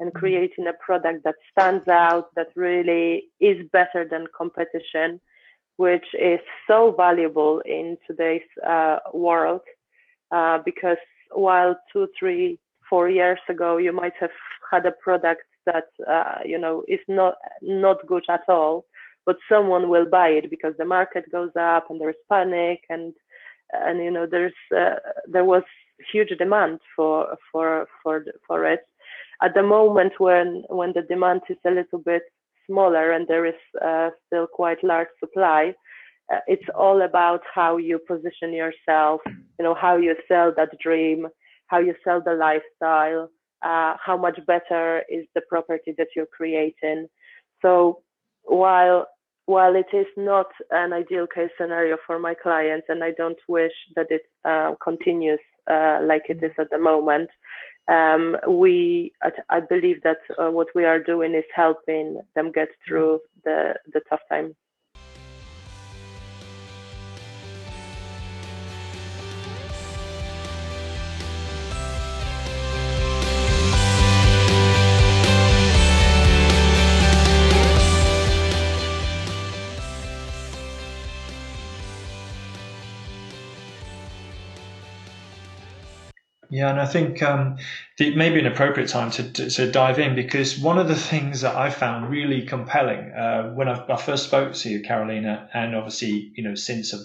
[0.00, 0.18] and mm-hmm.
[0.18, 5.20] creating a product that stands out, that really is better than competition,
[5.82, 9.62] which is so valuable in today's uh, world.
[10.30, 11.02] Uh, because
[11.32, 12.56] while two, three,
[12.88, 14.36] four years ago, you might have
[14.70, 18.84] had a product that uh, you know is not not good at all,
[19.26, 23.12] but someone will buy it because the market goes up and there's panic and
[23.72, 25.00] and you know there's uh,
[25.34, 25.64] there was
[26.12, 28.82] huge demand for for for for it
[29.44, 32.22] at the moment when when the demand is a little bit
[32.66, 35.72] smaller and there is uh, still quite large supply
[36.32, 41.26] uh, it's all about how you position yourself you know how you sell that dream
[41.66, 43.28] how you sell the lifestyle
[43.62, 47.08] uh, how much better is the property that you're creating.
[47.62, 48.02] So
[48.42, 49.06] while
[49.46, 53.72] while it is not an ideal case scenario for my clients, and I don't wish
[53.96, 55.40] that it uh, continues
[55.70, 57.28] uh, like it is at the moment,
[57.88, 59.12] um, we
[59.50, 64.00] I believe that uh, what we are doing is helping them get through the the
[64.08, 64.54] tough time.
[86.52, 87.56] Yeah, and I think um,
[87.98, 90.94] it may be an appropriate time to, to, to, dive in because one of the
[90.94, 95.48] things that I found really compelling uh, when I, I, first spoke to you, Karolina,
[95.54, 97.00] and obviously, you know, since of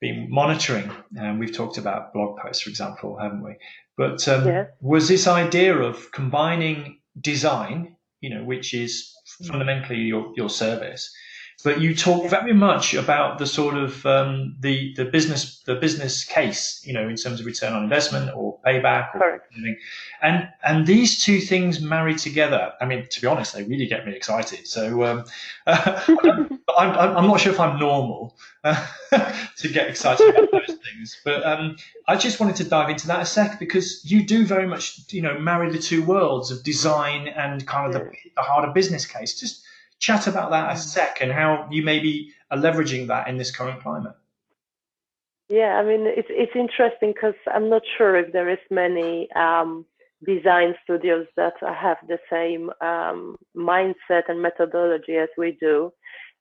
[0.00, 3.56] been monitoring, and we've talked about blog posts, for example, haven't we?
[3.96, 4.66] But um, yeah.
[4.80, 9.12] was this idea of combining design, you know, which is
[9.48, 11.12] fundamentally your, your service,
[11.64, 16.24] but you talk very much about the sort of um, the the business the business
[16.24, 19.76] case, you know, in terms of return on investment or payback or anything.
[20.22, 22.72] And and these two things marry together.
[22.80, 24.66] I mean, to be honest, they really get me excited.
[24.66, 25.24] So um,
[25.66, 28.86] I'm, I'm, not sure if I'm normal uh,
[29.56, 31.76] to get excited about those things, but um,
[32.06, 35.22] I just wanted to dive into that a sec because you do very much, you
[35.22, 39.40] know, marry the two worlds of design and kind of the, the harder business case.
[39.40, 39.62] Just
[39.98, 43.82] chat about that a sec and how you maybe are leveraging that in this current
[43.82, 44.14] climate.
[45.48, 49.86] Yeah, I mean it's it's interesting because I'm not sure if there is many um,
[50.24, 55.92] design studios that have the same um, mindset and methodology as we do,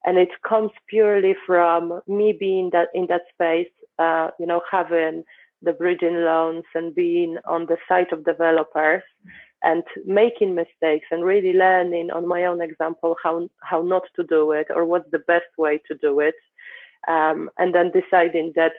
[0.05, 5.23] and it comes purely from me being that in that space, uh, you know, having
[5.61, 9.03] the bridging loans and being on the side of developers
[9.63, 14.51] and making mistakes and really learning on my own example how how not to do
[14.51, 16.35] it or what's the best way to do it
[17.07, 18.73] um, and then deciding that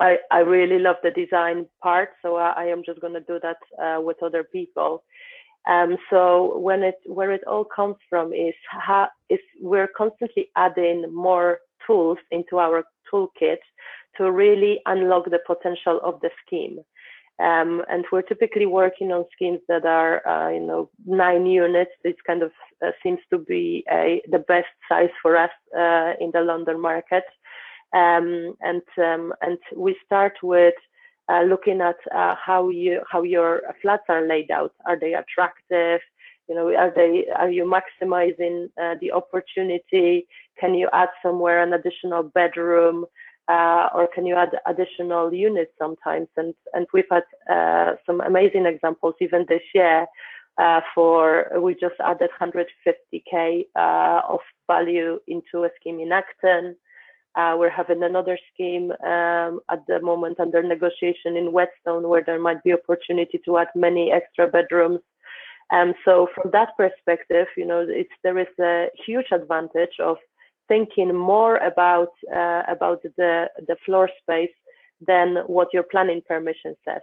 [0.00, 3.38] I, I really love the design part so I, I am just going to do
[3.42, 5.02] that uh, with other people
[5.68, 11.12] Um, so when it where it all comes from is how is we're constantly adding
[11.12, 13.58] more tools into our toolkit
[14.16, 16.80] to really unlock the potential of the scheme.
[17.40, 21.90] Um, and we're typically working on schemes that are, uh, you know, nine units.
[22.04, 22.52] This kind of
[22.84, 27.24] uh, seems to be a, the best size for us uh, in the London market.
[27.92, 30.74] Um, and um, and we start with
[31.28, 34.72] uh, looking at uh, how you how your flats are laid out.
[34.86, 36.00] Are they attractive?
[36.48, 40.26] You know, are they are you maximizing uh, the opportunity?
[40.60, 43.06] Can you add somewhere an additional bedroom?
[43.48, 46.28] Uh, or can you add additional units sometimes?
[46.36, 50.06] And and we've had uh, some amazing examples even this year.
[50.56, 54.38] Uh, for we just added 150k uh, of
[54.68, 56.76] value into a scheme in Acton.
[57.34, 62.38] Uh, we're having another scheme um, at the moment under negotiation in Whetstone, where there
[62.38, 65.00] might be opportunity to add many extra bedrooms.
[65.72, 70.18] And um, so, from that perspective, you know, it's there is a huge advantage of
[70.68, 74.54] thinking more about uh, about the the floor space
[75.06, 77.02] than what your planning permission says.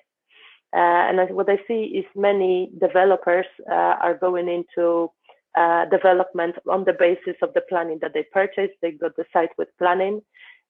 [0.74, 5.12] Uh, and what I see is many developers uh, are going into
[5.58, 8.74] uh, development on the basis of the planning that they purchased.
[8.82, 10.22] They got the site with planning,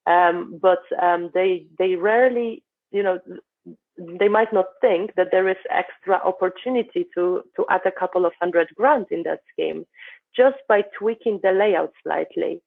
[0.07, 3.19] um, but um, they they rarely, you know,
[4.19, 8.33] they might not think that there is extra opportunity to to add a couple of
[8.41, 9.85] hundred grand in that scheme
[10.35, 12.61] just by tweaking the layout slightly.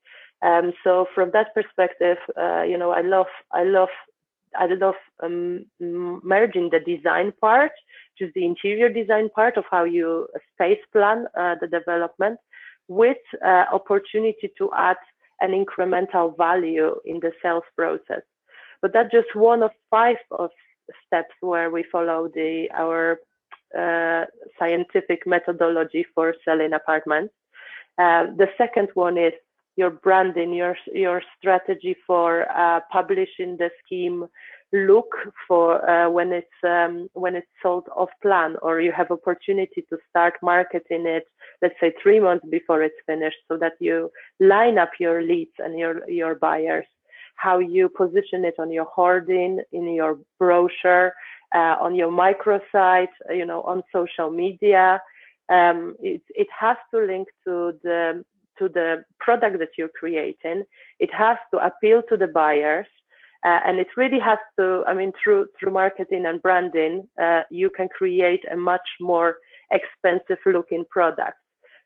[0.45, 3.89] Um, so from that perspective, uh, you know, I love, I love,
[4.55, 7.73] I love um, merging the design part,
[8.19, 12.39] just the interior design part of how you space plan uh, the development,
[12.89, 14.99] with uh, opportunity to add
[15.41, 18.23] an incremental value in the sales process.
[18.83, 20.51] But that's just one of five of
[21.07, 23.19] steps where we follow the our
[23.77, 24.27] uh,
[24.59, 27.33] scientific methodology for selling apartments.
[27.99, 29.33] Uh, the second one is
[29.77, 34.27] your branding, your your strategy for uh, publishing the scheme
[34.73, 35.15] look
[35.47, 39.97] for uh, when it's um, when it's sold off plan or you have opportunity to
[40.11, 41.25] start marketing it
[41.63, 44.11] let's say three months before it's finished so that you
[44.41, 46.87] line up your leads and your your buyers.
[47.37, 51.13] How you position it on your hoarding in your brochure
[51.55, 55.01] uh, on your microsite you know on social media.
[55.49, 58.25] Um, it, it has to link to the
[58.59, 60.65] to the product that you're creating.
[60.99, 62.87] It has to appeal to the buyers.
[63.45, 67.69] Uh, and it really has to, I mean, through through marketing and branding, uh, you
[67.69, 69.37] can create a much more
[69.71, 71.37] expensive looking product.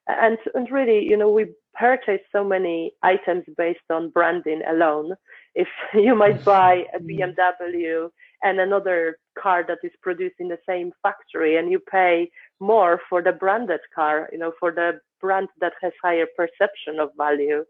[0.06, 5.14] And, and really, you know, we purchase so many items based on branding alone.
[5.54, 8.08] If you might buy a BMW
[8.42, 13.22] and another car that is produced in the same factory and you pay more for
[13.22, 17.64] the branded car, you know, for the brand that has higher perception of value.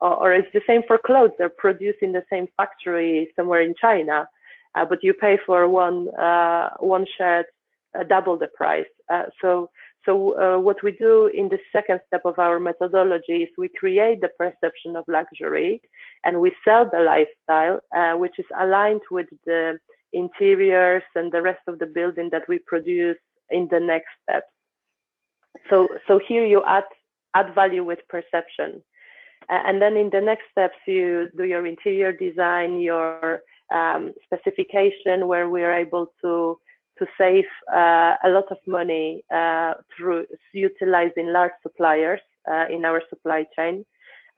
[0.00, 1.32] Or, or it's the same for clothes.
[1.38, 4.28] They're produced in the same factory somewhere in China,
[4.74, 7.46] uh, but you pay for one uh, one shirt
[7.98, 8.86] uh, double the price.
[9.12, 9.70] Uh, so
[10.06, 14.20] so uh, what we do in the second step of our methodology is we create
[14.22, 15.82] the perception of luxury,
[16.24, 19.78] and we sell the lifestyle, uh, which is aligned with the
[20.12, 23.18] interiors and the rest of the building that we produce
[23.50, 24.44] in the next step.
[25.68, 26.84] So, so here you add,
[27.34, 28.82] add value with perception.
[29.48, 33.42] And then in the next steps, you do your interior design, your
[33.74, 36.58] um, specification, where we are able to
[37.00, 42.20] to save uh, a lot of money uh, through utilizing large suppliers
[42.50, 43.84] uh, in our supply chain,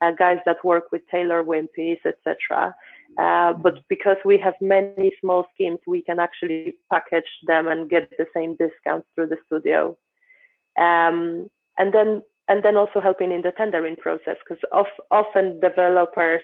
[0.01, 2.73] uh, guys that work with Taylor Wimpey's, etc.
[3.17, 8.09] Uh, but because we have many small schemes, we can actually package them and get
[8.17, 9.95] the same discounts through the studio.
[10.77, 16.41] Um, and then and then also helping in the tendering process because of, often developers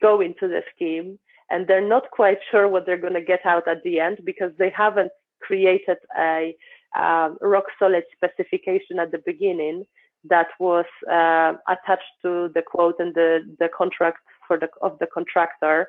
[0.00, 1.18] go into the scheme
[1.50, 4.50] and they're not quite sure what they're going to get out at the end because
[4.58, 5.12] they haven't
[5.42, 6.56] created a
[6.98, 9.84] um, rock solid specification at the beginning
[10.28, 15.06] that was uh, attached to the quote and the, the contract for the of the
[15.12, 15.88] contractor.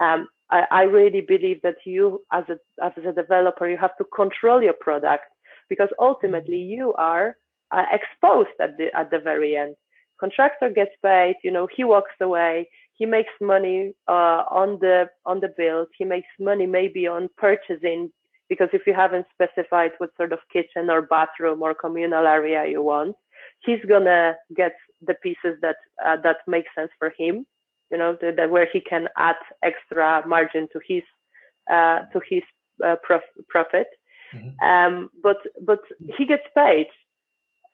[0.00, 4.04] Um, I, I, really believe that you, as a as a developer, you have to
[4.04, 5.24] control your product
[5.68, 7.36] because ultimately you are
[7.70, 9.74] uh, exposed at the at the very end.
[10.20, 15.40] Contractor gets paid, you know, he walks away, he makes money uh, on the on
[15.40, 18.10] the build, he makes money maybe on purchasing
[18.48, 22.82] because if you haven't specified what sort of kitchen or bathroom or communal area you
[22.82, 23.16] want,
[23.64, 24.74] he's gonna get
[25.06, 27.46] the pieces that uh, that make sense for him
[27.92, 31.02] you know, the, the, where he can add extra margin to his
[31.70, 32.42] uh, to his
[32.84, 33.86] uh, prof- profit.
[34.34, 34.64] Mm-hmm.
[34.64, 35.80] Um, but but
[36.16, 36.86] he gets paid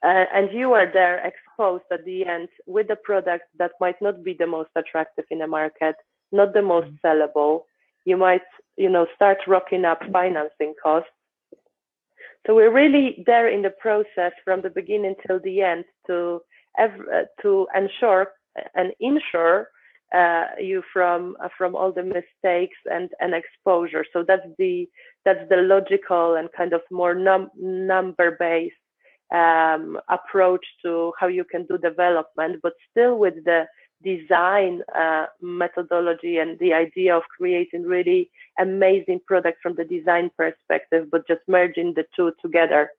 [0.03, 4.23] uh, and you are there exposed at the end with a product that might not
[4.23, 5.95] be the most attractive in the market,
[6.31, 7.07] not the most mm-hmm.
[7.07, 7.63] sellable.
[8.05, 8.47] You might,
[8.77, 11.09] you know, start rocking up financing costs.
[12.47, 16.41] So we're really there in the process from the beginning till the end to
[16.79, 16.87] uh,
[17.41, 18.31] to ensure
[18.75, 19.67] and insure
[20.15, 24.05] uh, you from uh, from all the mistakes and and exposure.
[24.11, 24.89] So that's the
[25.25, 28.75] that's the logical and kind of more num- number based
[29.33, 33.65] um, approach to how you can do development, but still with the
[34.03, 41.07] design uh, methodology and the idea of creating really amazing products from the design perspective,
[41.11, 42.89] but just merging the two together.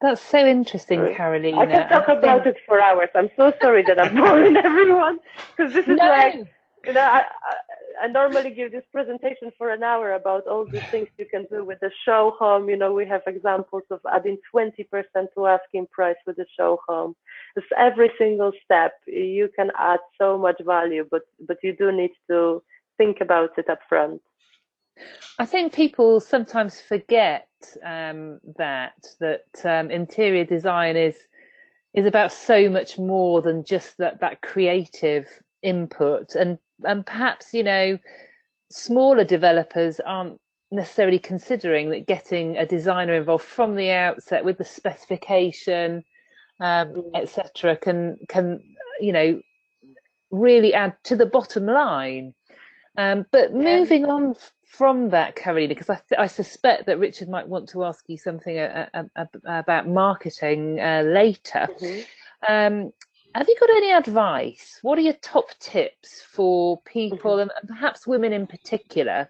[0.00, 1.58] That's so interesting, Karolina.
[1.58, 2.56] I can talk I about think...
[2.56, 3.10] it for hours.
[3.14, 5.18] I'm so sorry that I'm boring everyone
[5.56, 6.08] because this is no.
[6.08, 6.34] like
[6.86, 7.20] you know I,
[7.50, 11.44] I, I normally give this presentation for an hour about all the things you can
[11.50, 12.70] do with the show home.
[12.70, 14.72] You know we have examples of adding 20%
[15.34, 17.14] to asking price with the show home.
[17.56, 22.12] It's every single step you can add so much value, but but you do need
[22.30, 22.62] to
[22.96, 24.22] think about it up front.
[25.38, 27.48] I think people sometimes forget
[27.84, 31.16] um, that that um, interior design is
[31.94, 35.26] is about so much more than just that that creative
[35.62, 37.98] input, and and perhaps you know
[38.70, 40.40] smaller developers aren't
[40.70, 46.04] necessarily considering that getting a designer involved from the outset with the specification,
[46.60, 47.10] um, mm.
[47.14, 48.60] etc., can can
[49.00, 49.40] you know
[50.30, 52.34] really add to the bottom line.
[52.96, 54.34] Um, but moving on
[54.70, 58.56] from that, Karolina, because I, I, suspect that Richard might want to ask you something
[58.56, 61.68] a, a, a, about marketing uh, later.
[61.80, 62.00] Mm-hmm.
[62.48, 62.92] Um,
[63.34, 64.78] have you got any advice?
[64.82, 67.50] What are your top tips for people, mm-hmm.
[67.50, 69.28] and perhaps women in particular,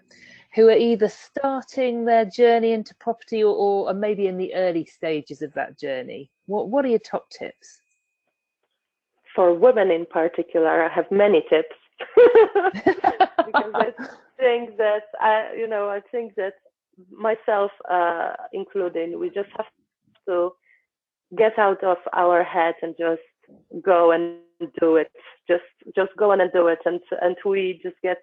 [0.53, 4.85] who are either starting their journey into property or, or, or maybe in the early
[4.85, 6.29] stages of that journey?
[6.45, 7.81] What What are your top tips?
[9.35, 11.75] For women in particular, I have many tips.
[13.45, 13.93] because
[14.41, 16.53] think that I, you know, I think that
[17.11, 19.67] myself, uh, including, we just have
[20.27, 20.51] to
[21.37, 23.21] get out of our head and just
[23.83, 24.37] go and
[24.79, 25.11] do it.
[25.47, 25.63] Just,
[25.95, 28.17] just go and do it, and and we just get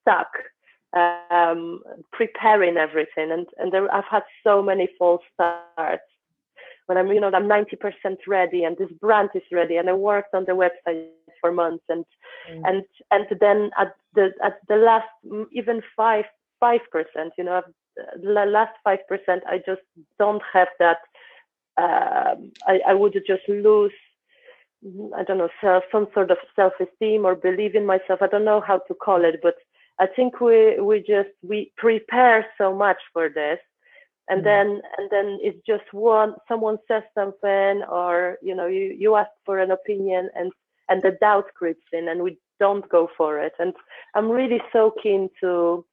[0.00, 0.30] stuck
[0.96, 1.82] um,
[2.12, 3.30] preparing everything.
[3.30, 6.02] And and there, I've had so many false starts
[6.90, 7.76] when I'm, you know, I'm 90%
[8.26, 11.06] ready and this brand is ready and I worked on the website
[11.40, 12.04] for months and
[12.50, 12.62] mm.
[12.64, 15.08] and and then at the at the last
[15.52, 16.24] even five
[16.58, 17.62] five percent, you know,
[17.96, 19.82] the last five percent, I just
[20.18, 20.98] don't have that.
[21.76, 22.34] Uh,
[22.66, 23.92] I, I would just lose
[25.14, 28.22] I don't know, self, some sort of self-esteem or believe in myself.
[28.22, 29.56] I don't know how to call it, but
[29.98, 33.58] I think we we just we prepare so much for this
[34.30, 34.44] and mm.
[34.44, 39.30] then and then it's just one someone says something or you know you you ask
[39.44, 40.50] for an opinion and
[40.90, 43.72] and the doubt creeps in and we don't go for it and
[44.14, 45.84] i'm really so keen to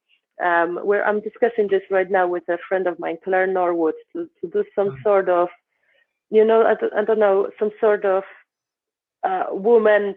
[0.44, 4.28] um where i'm discussing this right now with a friend of mine claire norwood to,
[4.40, 5.02] to do some mm.
[5.02, 5.48] sort of
[6.30, 8.22] you know I don't, I don't know some sort of
[9.24, 10.14] uh, woman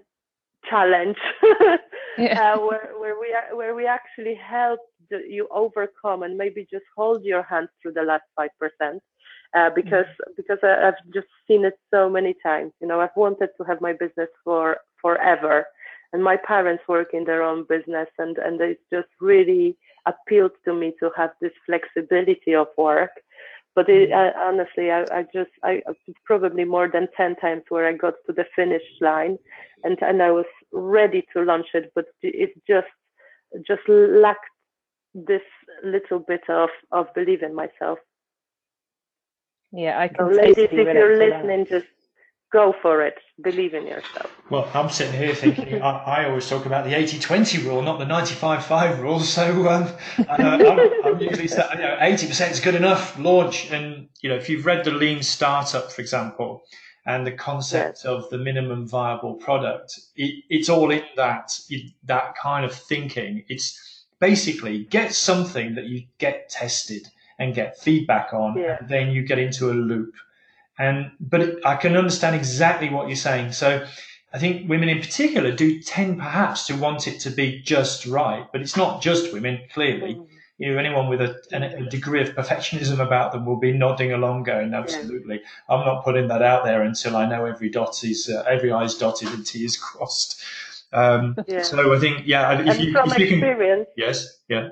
[0.69, 1.17] challenge
[2.17, 2.53] yeah.
[2.53, 4.79] uh, where, where we where we actually help
[5.09, 9.01] the, you overcome and maybe just hold your hand through the last five percent
[9.55, 10.31] uh, because mm-hmm.
[10.37, 13.81] because I, have just seen it so many times you know I've wanted to have
[13.81, 15.65] my business for forever
[16.13, 20.73] and my parents work in their own business and and it just really appealed to
[20.73, 23.11] me to have this flexibility of work
[23.75, 24.39] but it, mm-hmm.
[24.39, 25.81] honestly I, I just I
[26.25, 29.37] probably more than 10 times where I got to the finish line
[29.83, 32.87] and and I was ready to launch it but it just
[33.67, 34.45] just lacked
[35.13, 35.41] this
[35.83, 37.99] little bit of of belief in myself
[39.71, 41.87] yeah I can so ladies if you're listening just
[42.51, 43.15] go for it.
[43.41, 44.29] Believe in yourself.
[44.49, 47.97] Well, I'm sitting here thinking, I, I, always talk about the 80 20 rule, not
[47.97, 49.19] the 95 5 rule.
[49.21, 49.89] So um,
[50.29, 53.71] I, am I'm usually, you know, 80% is good enough, launch.
[53.71, 56.63] And, you know, if you've read the lean startup, for example,
[57.05, 58.05] and the concept yes.
[58.05, 61.57] of the minimum viable product, it, it's all in that,
[62.03, 63.43] that kind of thinking.
[63.47, 67.07] It's basically get something that you get tested
[67.41, 68.77] and get feedback on, yeah.
[68.79, 70.13] and then you get into a loop
[70.81, 73.51] and but it, I can understand exactly what you're saying.
[73.51, 73.85] So
[74.33, 78.45] I think women in particular do tend perhaps to want it to be just right,
[78.51, 79.59] but it's not just women.
[79.73, 80.27] Clearly, mm.
[80.57, 84.43] you know, anyone with a, a, degree of perfectionism about them will be nodding along,
[84.43, 85.75] going, "Absolutely, yeah.
[85.75, 88.95] I'm not putting that out there until I know every dot is uh, every I's
[88.95, 90.41] dotted and T is crossed."
[90.93, 91.61] Um, yeah.
[91.61, 94.69] So I think, yeah, if and you, from if you experience, can, yes, yeah.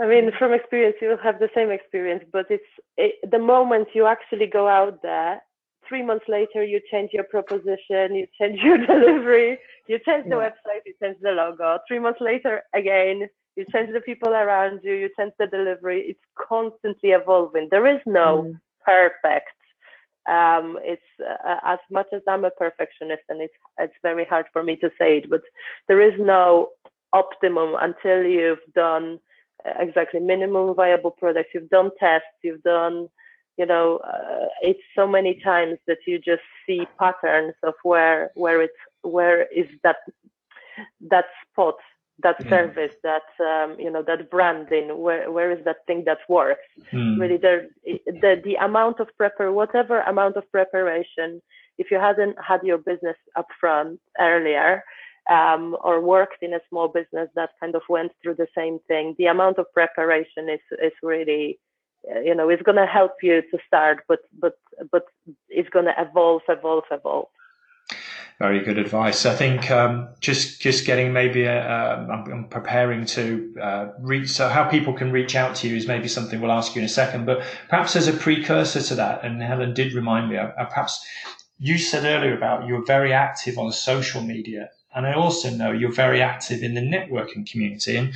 [0.00, 2.64] I mean, from experience, you will have the same experience, but it's
[2.96, 5.40] it, the moment you actually go out there
[5.88, 10.50] three months later you change your proposition, you change your delivery, you change the yeah.
[10.50, 11.78] website, you change the logo.
[11.86, 16.00] Three months later again, you change the people around you, you change the delivery.
[16.08, 17.68] It's constantly evolving.
[17.70, 18.60] There is no mm.
[18.84, 19.48] perfect.
[20.26, 24.62] Um, it's uh, as much as I'm a perfectionist, and it's it's very hard for
[24.62, 25.42] me to say it, but
[25.86, 26.70] there is no
[27.12, 29.20] optimum until you've done
[29.78, 31.50] exactly minimum viable product.
[31.54, 33.08] You've done tests, you've done
[33.56, 38.62] you know uh, it's so many times that you just see patterns of where where
[38.62, 39.96] it's where is that
[41.00, 41.76] that spot
[42.22, 42.48] that mm.
[42.48, 46.60] service that um, you know that branding where where is that thing that works
[46.92, 47.18] mm.
[47.18, 51.40] really the the the amount of prepare whatever amount of preparation
[51.78, 54.82] if you hadn't had your business up front earlier
[55.30, 59.14] um, or worked in a small business that kind of went through the same thing
[59.18, 61.58] the amount of preparation is is really
[62.14, 64.58] uh, you know it's going to help you to start but but
[64.90, 65.04] but
[65.48, 67.28] it's going to evolve evolve evolve
[68.40, 69.26] very good advice.
[69.26, 74.28] I think um, just just getting maybe a, a, I'm, preparing to uh, reach.
[74.30, 76.84] So how people can reach out to you is maybe something we'll ask you in
[76.84, 77.26] a second.
[77.26, 80.36] But perhaps as a precursor to that, and Helen did remind me.
[80.36, 81.06] Uh, perhaps
[81.58, 85.92] you said earlier about you're very active on social media, and I also know you're
[85.92, 88.12] very active in the networking community, and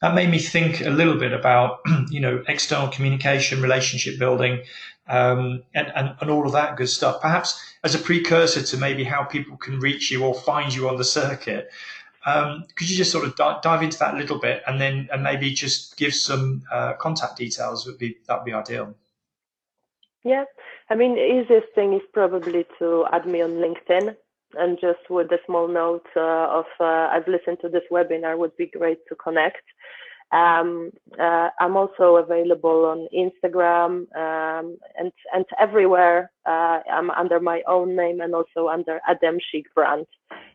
[0.00, 1.80] that made me think a little bit about
[2.10, 4.62] you know external communication, relationship building,
[5.08, 7.20] um, and, and, and all of that good stuff.
[7.20, 10.96] Perhaps as a precursor to maybe how people can reach you or find you on
[10.96, 11.70] the circuit.
[12.24, 15.08] Um, could you just sort of di- dive into that a little bit and then
[15.12, 18.94] and maybe just give some uh, contact details would be that would be ideal.
[20.22, 20.44] Yeah,
[20.88, 24.14] I mean the easiest thing is probably to add me on LinkedIn
[24.54, 28.56] and just with a small note uh, of uh, I've listened to this webinar would
[28.56, 29.62] be great to connect.
[30.32, 30.90] Um,
[31.20, 36.30] uh, I'm also available on Instagram um, and and everywhere.
[36.46, 40.06] Uh, I'm under my own name and also under Adam Chic brand,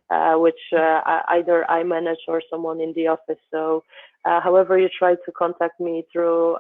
[0.10, 3.42] uh, which uh, either I manage or someone in the office.
[3.52, 3.84] So,
[4.26, 6.58] however you try to contact me through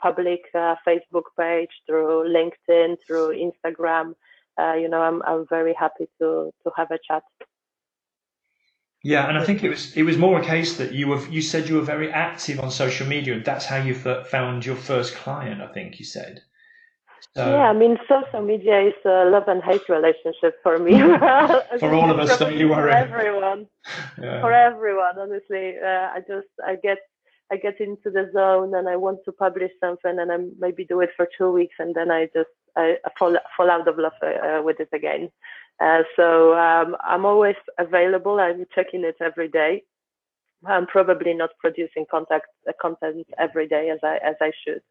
[0.00, 4.14] public Facebook page, through LinkedIn, through Instagram,
[4.58, 7.22] you know, I'm I'm very happy to to have a chat.
[9.02, 11.42] Yeah, and I think it was it was more a case that you were you
[11.42, 15.14] said you were very active on social media, and that's how you found your first
[15.14, 15.60] client.
[15.60, 16.42] I think you said.
[17.34, 20.98] So, yeah, I mean, social media is a love and hate relationship for me.
[21.80, 22.90] for all of us, don't you worry.
[22.90, 23.66] For everyone,
[24.22, 24.40] yeah.
[24.40, 26.98] for everyone, honestly, uh, I just I get
[27.52, 31.00] I get into the zone and I want to publish something and I maybe do
[31.00, 32.50] it for two weeks and then I just
[33.18, 35.30] fall fall out of love uh, with it again.
[35.80, 38.40] Uh, so um, I'm always available.
[38.40, 39.82] I'm checking it every day.
[40.64, 44.82] I'm probably not producing contact uh, content every day as I as I should.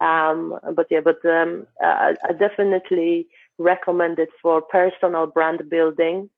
[0.00, 3.26] Um, but yeah, but um, I, I, definitely
[3.58, 6.30] recommend it for personal brand building.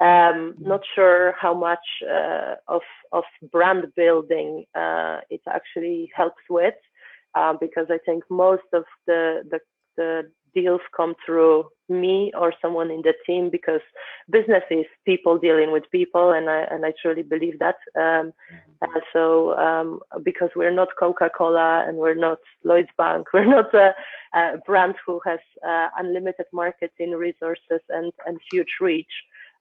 [0.00, 2.82] Um, not sure how much uh, of
[3.12, 6.74] of brand building uh, it actually helps with,
[7.34, 9.60] uh, because I think most of the the,
[9.96, 13.80] the deals come through me or someone in the team because
[14.30, 18.32] business is people dealing with people and I and I truly believe that um,
[18.82, 18.98] mm-hmm.
[19.12, 23.94] so um, because we're not Coca-Cola and we're not Lloyds Bank we're not a,
[24.34, 29.12] a brand who has uh, unlimited marketing resources and and huge reach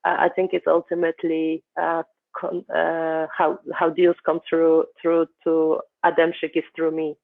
[0.05, 2.03] uh, I think it's ultimately uh,
[2.39, 7.15] con- uh, how how deals come through through to Ademchic is through me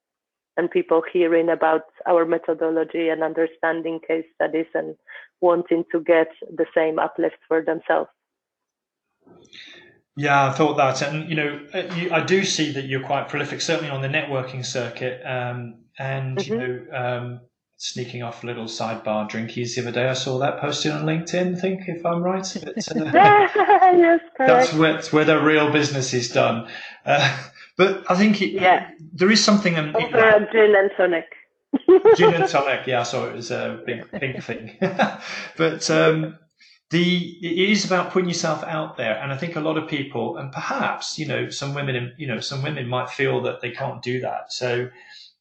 [0.60, 4.94] and people hearing about our methodology and understanding case studies and
[5.40, 8.10] wanting to get the same uplift for themselves.
[10.16, 11.60] Yeah, I thought that, and you know,
[11.96, 16.36] you, I do see that you're quite prolific, certainly on the networking circuit, um, and
[16.36, 16.52] mm-hmm.
[16.52, 17.40] you know, um,
[17.78, 20.08] sneaking off a little sidebar drinkies the other day.
[20.10, 21.56] I saw that posted on LinkedIn.
[21.56, 26.28] I think, if I'm right, but, uh, yes, that's where, where the real business is
[26.28, 26.68] done.
[27.06, 27.48] Uh,
[27.80, 28.90] but I think it, yeah.
[29.14, 29.78] there is something.
[29.78, 31.24] Um, Over a gin and tonic.
[32.14, 33.04] gin and tonic, yeah.
[33.04, 34.76] So it was a big pink thing.
[35.56, 36.38] but um,
[36.90, 40.36] the it is about putting yourself out there, and I think a lot of people,
[40.36, 44.02] and perhaps you know some women, you know some women might feel that they can't
[44.02, 44.52] do that.
[44.52, 44.90] So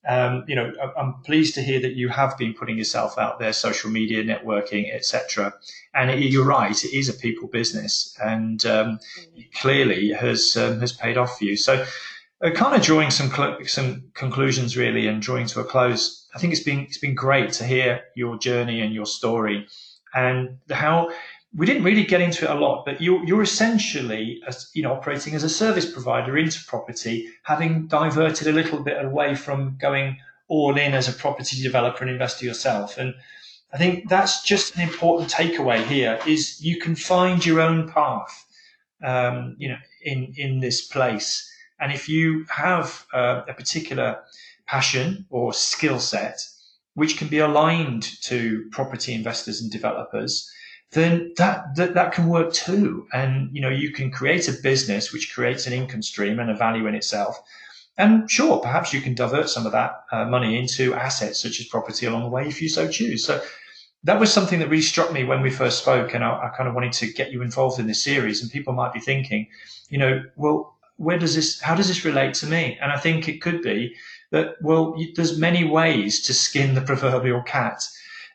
[0.07, 3.51] um, you know, I'm pleased to hear that you have been putting yourself out there,
[3.51, 5.53] social media, networking, etc.
[5.93, 8.99] And it, you're right, it is a people business, and um,
[9.55, 11.57] clearly has um, has paid off for you.
[11.57, 11.85] So,
[12.41, 16.27] kind of drawing some cl- some conclusions really, and drawing to a close.
[16.33, 19.67] I think it's been it's been great to hear your journey and your story,
[20.13, 21.09] and how
[21.55, 24.39] we didn't really get into it a lot, but you're, you're essentially,
[24.73, 29.33] you know, operating as a service provider into property, having diverted a little bit away
[29.33, 30.17] from going
[30.47, 32.97] all in as a property developer and investor yourself.
[32.97, 33.15] And
[33.73, 38.45] I think that's just an important takeaway here is you can find your own path,
[39.03, 41.51] um, you know, in, in this place.
[41.79, 44.21] And if you have uh, a particular
[44.67, 46.45] passion or skill set,
[46.93, 50.51] which can be aligned to property investors and developers,
[50.91, 53.07] then that, that that can work too.
[53.13, 56.55] And you know, you can create a business which creates an income stream and a
[56.55, 57.39] value in itself.
[57.97, 61.67] And sure, perhaps you can divert some of that uh, money into assets such as
[61.67, 63.25] property along the way if you so choose.
[63.25, 63.41] So
[64.03, 66.69] that was something that really struck me when we first spoke, and I, I kind
[66.69, 68.41] of wanted to get you involved in this series.
[68.41, 69.47] And people might be thinking,
[69.89, 71.59] you know, well, where does this?
[71.61, 72.77] How does this relate to me?
[72.81, 73.95] And I think it could be
[74.31, 77.87] that well, there's many ways to skin the proverbial cat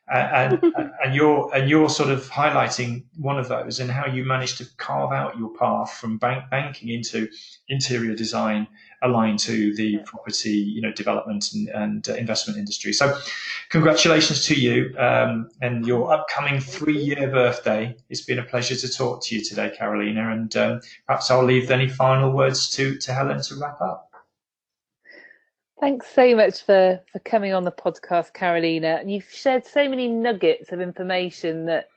[0.08, 0.62] and,
[1.02, 4.66] and you're and you're sort of highlighting one of those and how you managed to
[4.76, 7.28] carve out your path from bank banking into
[7.68, 8.66] interior design
[9.02, 12.92] aligned to the property you know development and, and uh, investment industry.
[12.92, 13.18] So
[13.70, 17.96] congratulations to you um, and your upcoming three year birthday.
[18.10, 21.70] It's been a pleasure to talk to you today Karolina and um, perhaps i'll leave
[21.70, 24.13] any final words to to helen to wrap up
[25.84, 28.98] Thanks so much for, for coming on the podcast, Karolina.
[28.98, 31.88] And You've shared so many nuggets of information that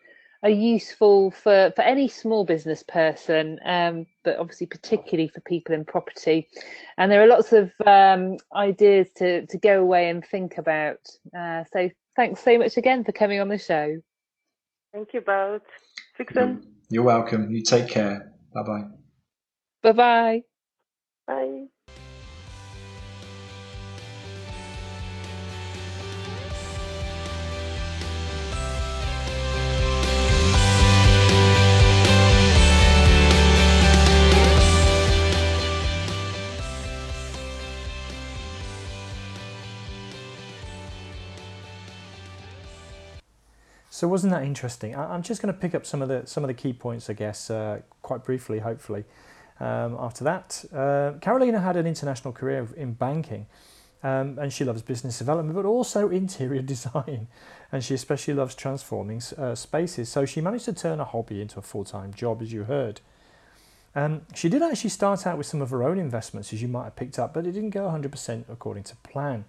[0.44, 5.86] are useful for, for any small business person, um, but obviously particularly for people in
[5.86, 6.50] property.
[6.98, 11.00] And there are lots of um, ideas to, to go away and think about.
[11.34, 14.02] Uh, so thanks so much again for coming on the show.
[14.92, 15.62] Thank you both.
[16.18, 16.62] Fixon.
[16.90, 17.50] You're welcome.
[17.52, 18.34] You take care.
[18.54, 18.84] Bye-bye.
[19.82, 20.42] Bye-bye.
[21.26, 21.68] Bye.
[43.98, 44.94] So wasn't that interesting?
[44.94, 47.10] I, am just going to pick up some of the some of the key points,
[47.10, 49.06] I guess, uh, quite briefly, hopefully.
[49.60, 53.48] Um, after that, uh, Karolina had an international career in banking,
[54.04, 57.28] um, and she loves business development, but also interior design,
[57.72, 60.10] and she especially loves transforming uh, spaces.
[60.10, 63.02] So she managed to turn a hobby into a full-time job, as you heard.
[63.96, 66.84] Um, she did actually start out with some of her own investments, as you might
[66.84, 69.46] have picked up, but it didn't go 100% according to plan.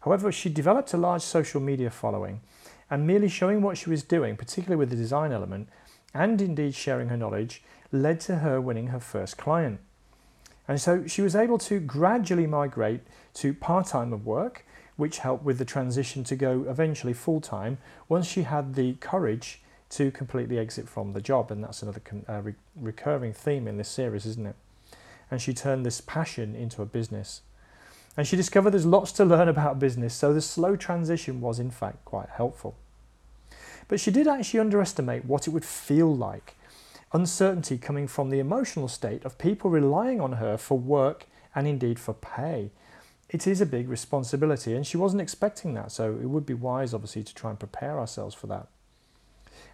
[0.00, 2.42] However, she developed a large social media following
[2.90, 5.68] and merely showing what she was doing, particularly with the design element,
[6.14, 7.62] and indeed sharing her knowledge,
[7.92, 9.80] led to her winning her first client.
[10.68, 13.00] And so she was able to gradually migrate
[13.34, 14.64] to part time of work,
[14.96, 17.78] which helped with the transition to go eventually full time
[18.08, 19.60] once she had the courage
[19.90, 21.50] to completely exit from the job.
[21.50, 24.56] And that's another uh, re- recurring theme in this series, isn't it?
[25.30, 27.42] And she turned this passion into a business.
[28.16, 31.70] And she discovered there's lots to learn about business, so the slow transition was in
[31.70, 32.76] fact quite helpful.
[33.88, 36.56] But she did actually underestimate what it would feel like.
[37.12, 41.98] Uncertainty coming from the emotional state of people relying on her for work and indeed
[41.98, 42.70] for pay.
[43.28, 46.94] It is a big responsibility, and she wasn't expecting that, so it would be wise,
[46.94, 48.68] obviously, to try and prepare ourselves for that.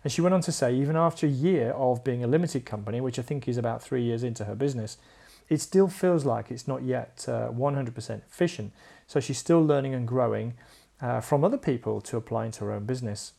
[0.02, 3.00] And she went on to say, even after a year of being a limited company,
[3.00, 4.96] which I think is about three years into her business,
[5.48, 8.72] it still feels like it's not yet uh, 100% efficient.
[9.06, 10.54] So she's still learning and growing
[11.00, 13.32] uh, from other people to apply into her own business.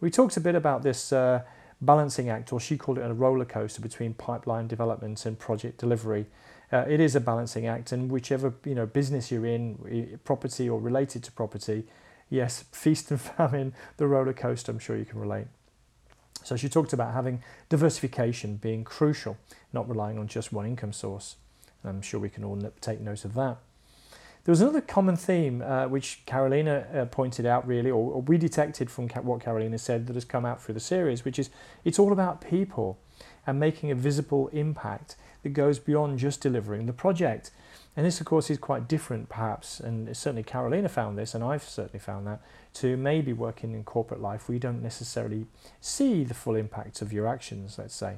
[0.00, 1.42] We talked a bit about this uh,
[1.80, 6.26] balancing act, or she called it a roller coaster between pipeline development and project delivery.
[6.72, 10.80] Uh, it is a balancing act, and whichever you know business you're in, property or
[10.80, 11.84] related to property,
[12.28, 14.72] yes, feast and famine, the roller coaster.
[14.72, 15.46] I'm sure you can relate.
[16.44, 19.36] So she talked about having diversification being crucial,
[19.72, 21.36] not relying on just one income source.
[21.84, 23.58] I'm sure we can all take note of that.
[24.44, 28.38] There was another common theme uh, which Karolina uh, pointed out, really, or, or we
[28.38, 31.50] detected from what Karolina said that has come out through the series, which is
[31.84, 32.98] it's all about people
[33.46, 37.50] and making a visible impact that goes beyond just delivering the project.
[37.96, 41.64] And this, of course, is quite different, perhaps, and certainly Karolina found this, and I've
[41.64, 42.40] certainly found that,
[42.74, 45.46] to maybe working in corporate life where you don't necessarily
[45.80, 48.16] see the full impact of your actions, let's say.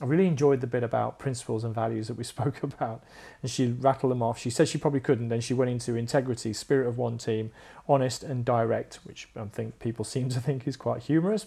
[0.00, 3.02] I really enjoyed the bit about principles and values that we spoke about,
[3.42, 4.38] and she rattled them off.
[4.38, 7.50] She said she probably couldn't, then she went into integrity, spirit of one team,
[7.88, 11.46] honest and direct, which I think people seem to think is quite humorous,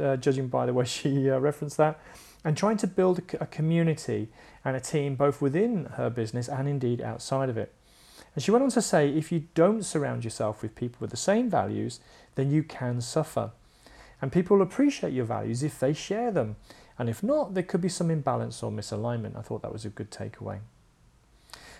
[0.00, 2.00] uh, judging by the way she uh, referenced that,
[2.44, 4.28] and trying to build a community
[4.64, 7.74] and a team both within her business and indeed outside of it.
[8.34, 11.16] And she went on to say if you don't surround yourself with people with the
[11.16, 12.00] same values,
[12.36, 13.50] then you can suffer.
[14.22, 16.56] And people appreciate your values if they share them.
[17.00, 19.34] And if not, there could be some imbalance or misalignment.
[19.34, 20.58] I thought that was a good takeaway.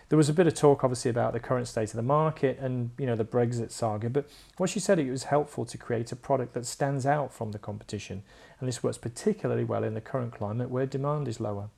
[0.09, 2.93] there was a bit of talk, obviously, about the current state of the market and
[2.97, 4.09] you know the Brexit saga.
[4.09, 7.53] But what she said, it was helpful to create a product that stands out from
[7.53, 8.23] the competition,
[8.59, 11.69] and this works particularly well in the current climate where demand is lower.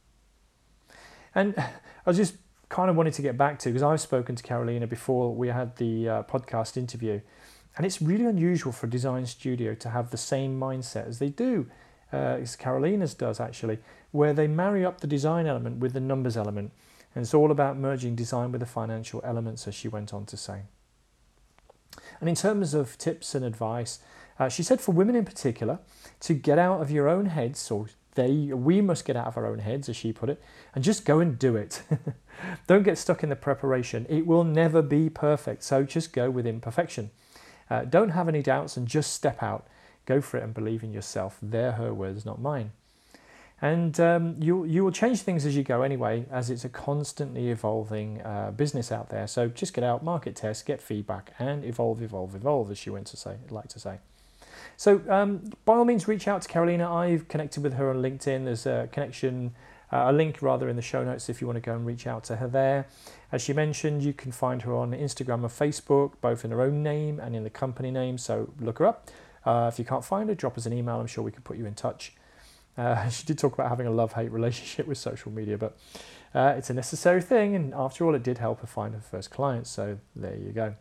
[1.34, 1.70] And I
[2.06, 2.36] was just
[2.68, 5.74] kind of wanted to get back to because I've spoken to Karolina before we had
[5.78, 7.20] the uh, podcast interview,
[7.76, 11.30] and it's really unusual for a design studio to have the same mindset as they
[11.30, 11.66] do,
[12.12, 13.78] uh, as Karolina's does actually,
[14.10, 16.72] where they marry up the design element with the numbers element.
[17.14, 20.36] And it's all about merging design with the financial elements, as she went on to
[20.36, 20.62] say.
[22.20, 23.98] And in terms of tips and advice,
[24.38, 25.78] uh, she said for women in particular,
[26.20, 29.46] to get out of your own heads, or they, we must get out of our
[29.46, 30.42] own heads, as she put it,
[30.74, 31.82] and just go and do it.
[32.66, 34.06] Don't get stuck in the preparation.
[34.08, 37.10] It will never be perfect, so just go with imperfection.
[37.70, 39.66] Uh, don't have any doubts and just step out.
[40.06, 41.38] Go for it and believe in yourself.
[41.40, 42.72] They're her words, not mine.
[43.62, 47.48] And um, you, you will change things as you go anyway, as it's a constantly
[47.50, 49.28] evolving uh, business out there.
[49.28, 53.06] So just get out, market test, get feedback, and evolve, evolve, evolve, as she went
[53.08, 53.98] to say, like to say.
[54.76, 56.90] So um, by all means, reach out to Karolina.
[56.90, 58.46] I've connected with her on LinkedIn.
[58.46, 59.54] There's a connection,
[59.92, 62.08] uh, a link rather, in the show notes if you want to go and reach
[62.08, 62.88] out to her there.
[63.30, 66.82] As she mentioned, you can find her on Instagram or Facebook, both in her own
[66.82, 68.18] name and in the company name.
[68.18, 69.08] So look her up.
[69.44, 71.00] Uh, if you can't find her, drop us an email.
[71.00, 72.12] I'm sure we can put you in touch.
[72.76, 75.76] Uh, she did talk about having a love hate relationship with social media, but
[76.34, 77.54] uh, it's a necessary thing.
[77.54, 79.70] And after all, it did help her find her first clients.
[79.70, 80.74] So there you go.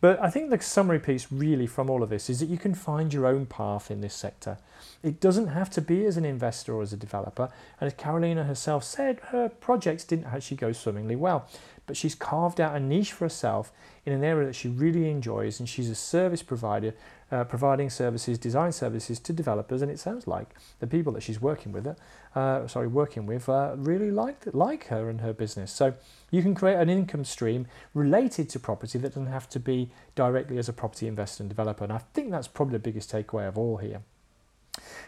[0.00, 2.74] But I think the summary piece really from all of this is that you can
[2.74, 4.58] find your own path in this sector.
[5.02, 7.50] It doesn't have to be as an investor or as a developer.
[7.80, 11.48] And as Karolina herself said, her projects didn't actually go swimmingly well.
[11.86, 13.72] But she's carved out a niche for herself
[14.04, 16.94] in an area that she really enjoys, and she's a service provider
[17.32, 21.40] uh, providing services, design services to developers, and it sounds like the people that she's
[21.40, 21.86] working with,
[22.34, 25.72] uh, sorry, working with, uh, really like like her and her business.
[25.72, 25.94] So
[26.30, 30.58] you can create an income stream related to property that doesn't have to be directly
[30.58, 31.84] as a property investor and developer.
[31.84, 34.02] And I think that's probably the biggest takeaway of all here.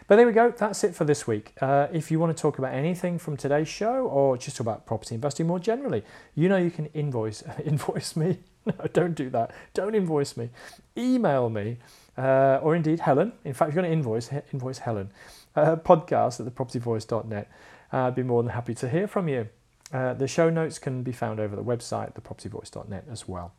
[0.07, 1.53] But there we go, that's it for this week.
[1.61, 5.15] Uh, if you want to talk about anything from today's show or just about property
[5.15, 6.03] investing more generally,
[6.35, 8.39] you know you can invoice invoice me.
[8.65, 9.51] No, don't do that.
[9.73, 10.49] Don't invoice me.
[10.95, 11.77] Email me
[12.19, 13.31] uh, or indeed Helen.
[13.45, 15.09] In fact, if you're going to invoice, invoice Helen.
[15.55, 17.49] Uh, podcast at thepropertyvoice.net.
[17.91, 19.47] Uh, I'd be more than happy to hear from you.
[19.91, 23.53] Uh, the show notes can be found over the website, thepropertyvoice.net as well.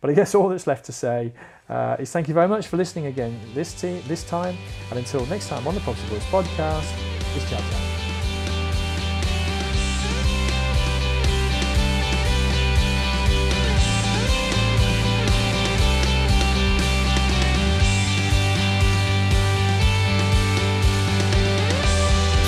[0.00, 1.32] But I guess all that's left to say
[1.68, 4.56] uh, is thank you very much for listening again this, te- this time.
[4.90, 6.92] And until next time on the Property Voice podcast,
[7.36, 7.89] it's ciao ciao.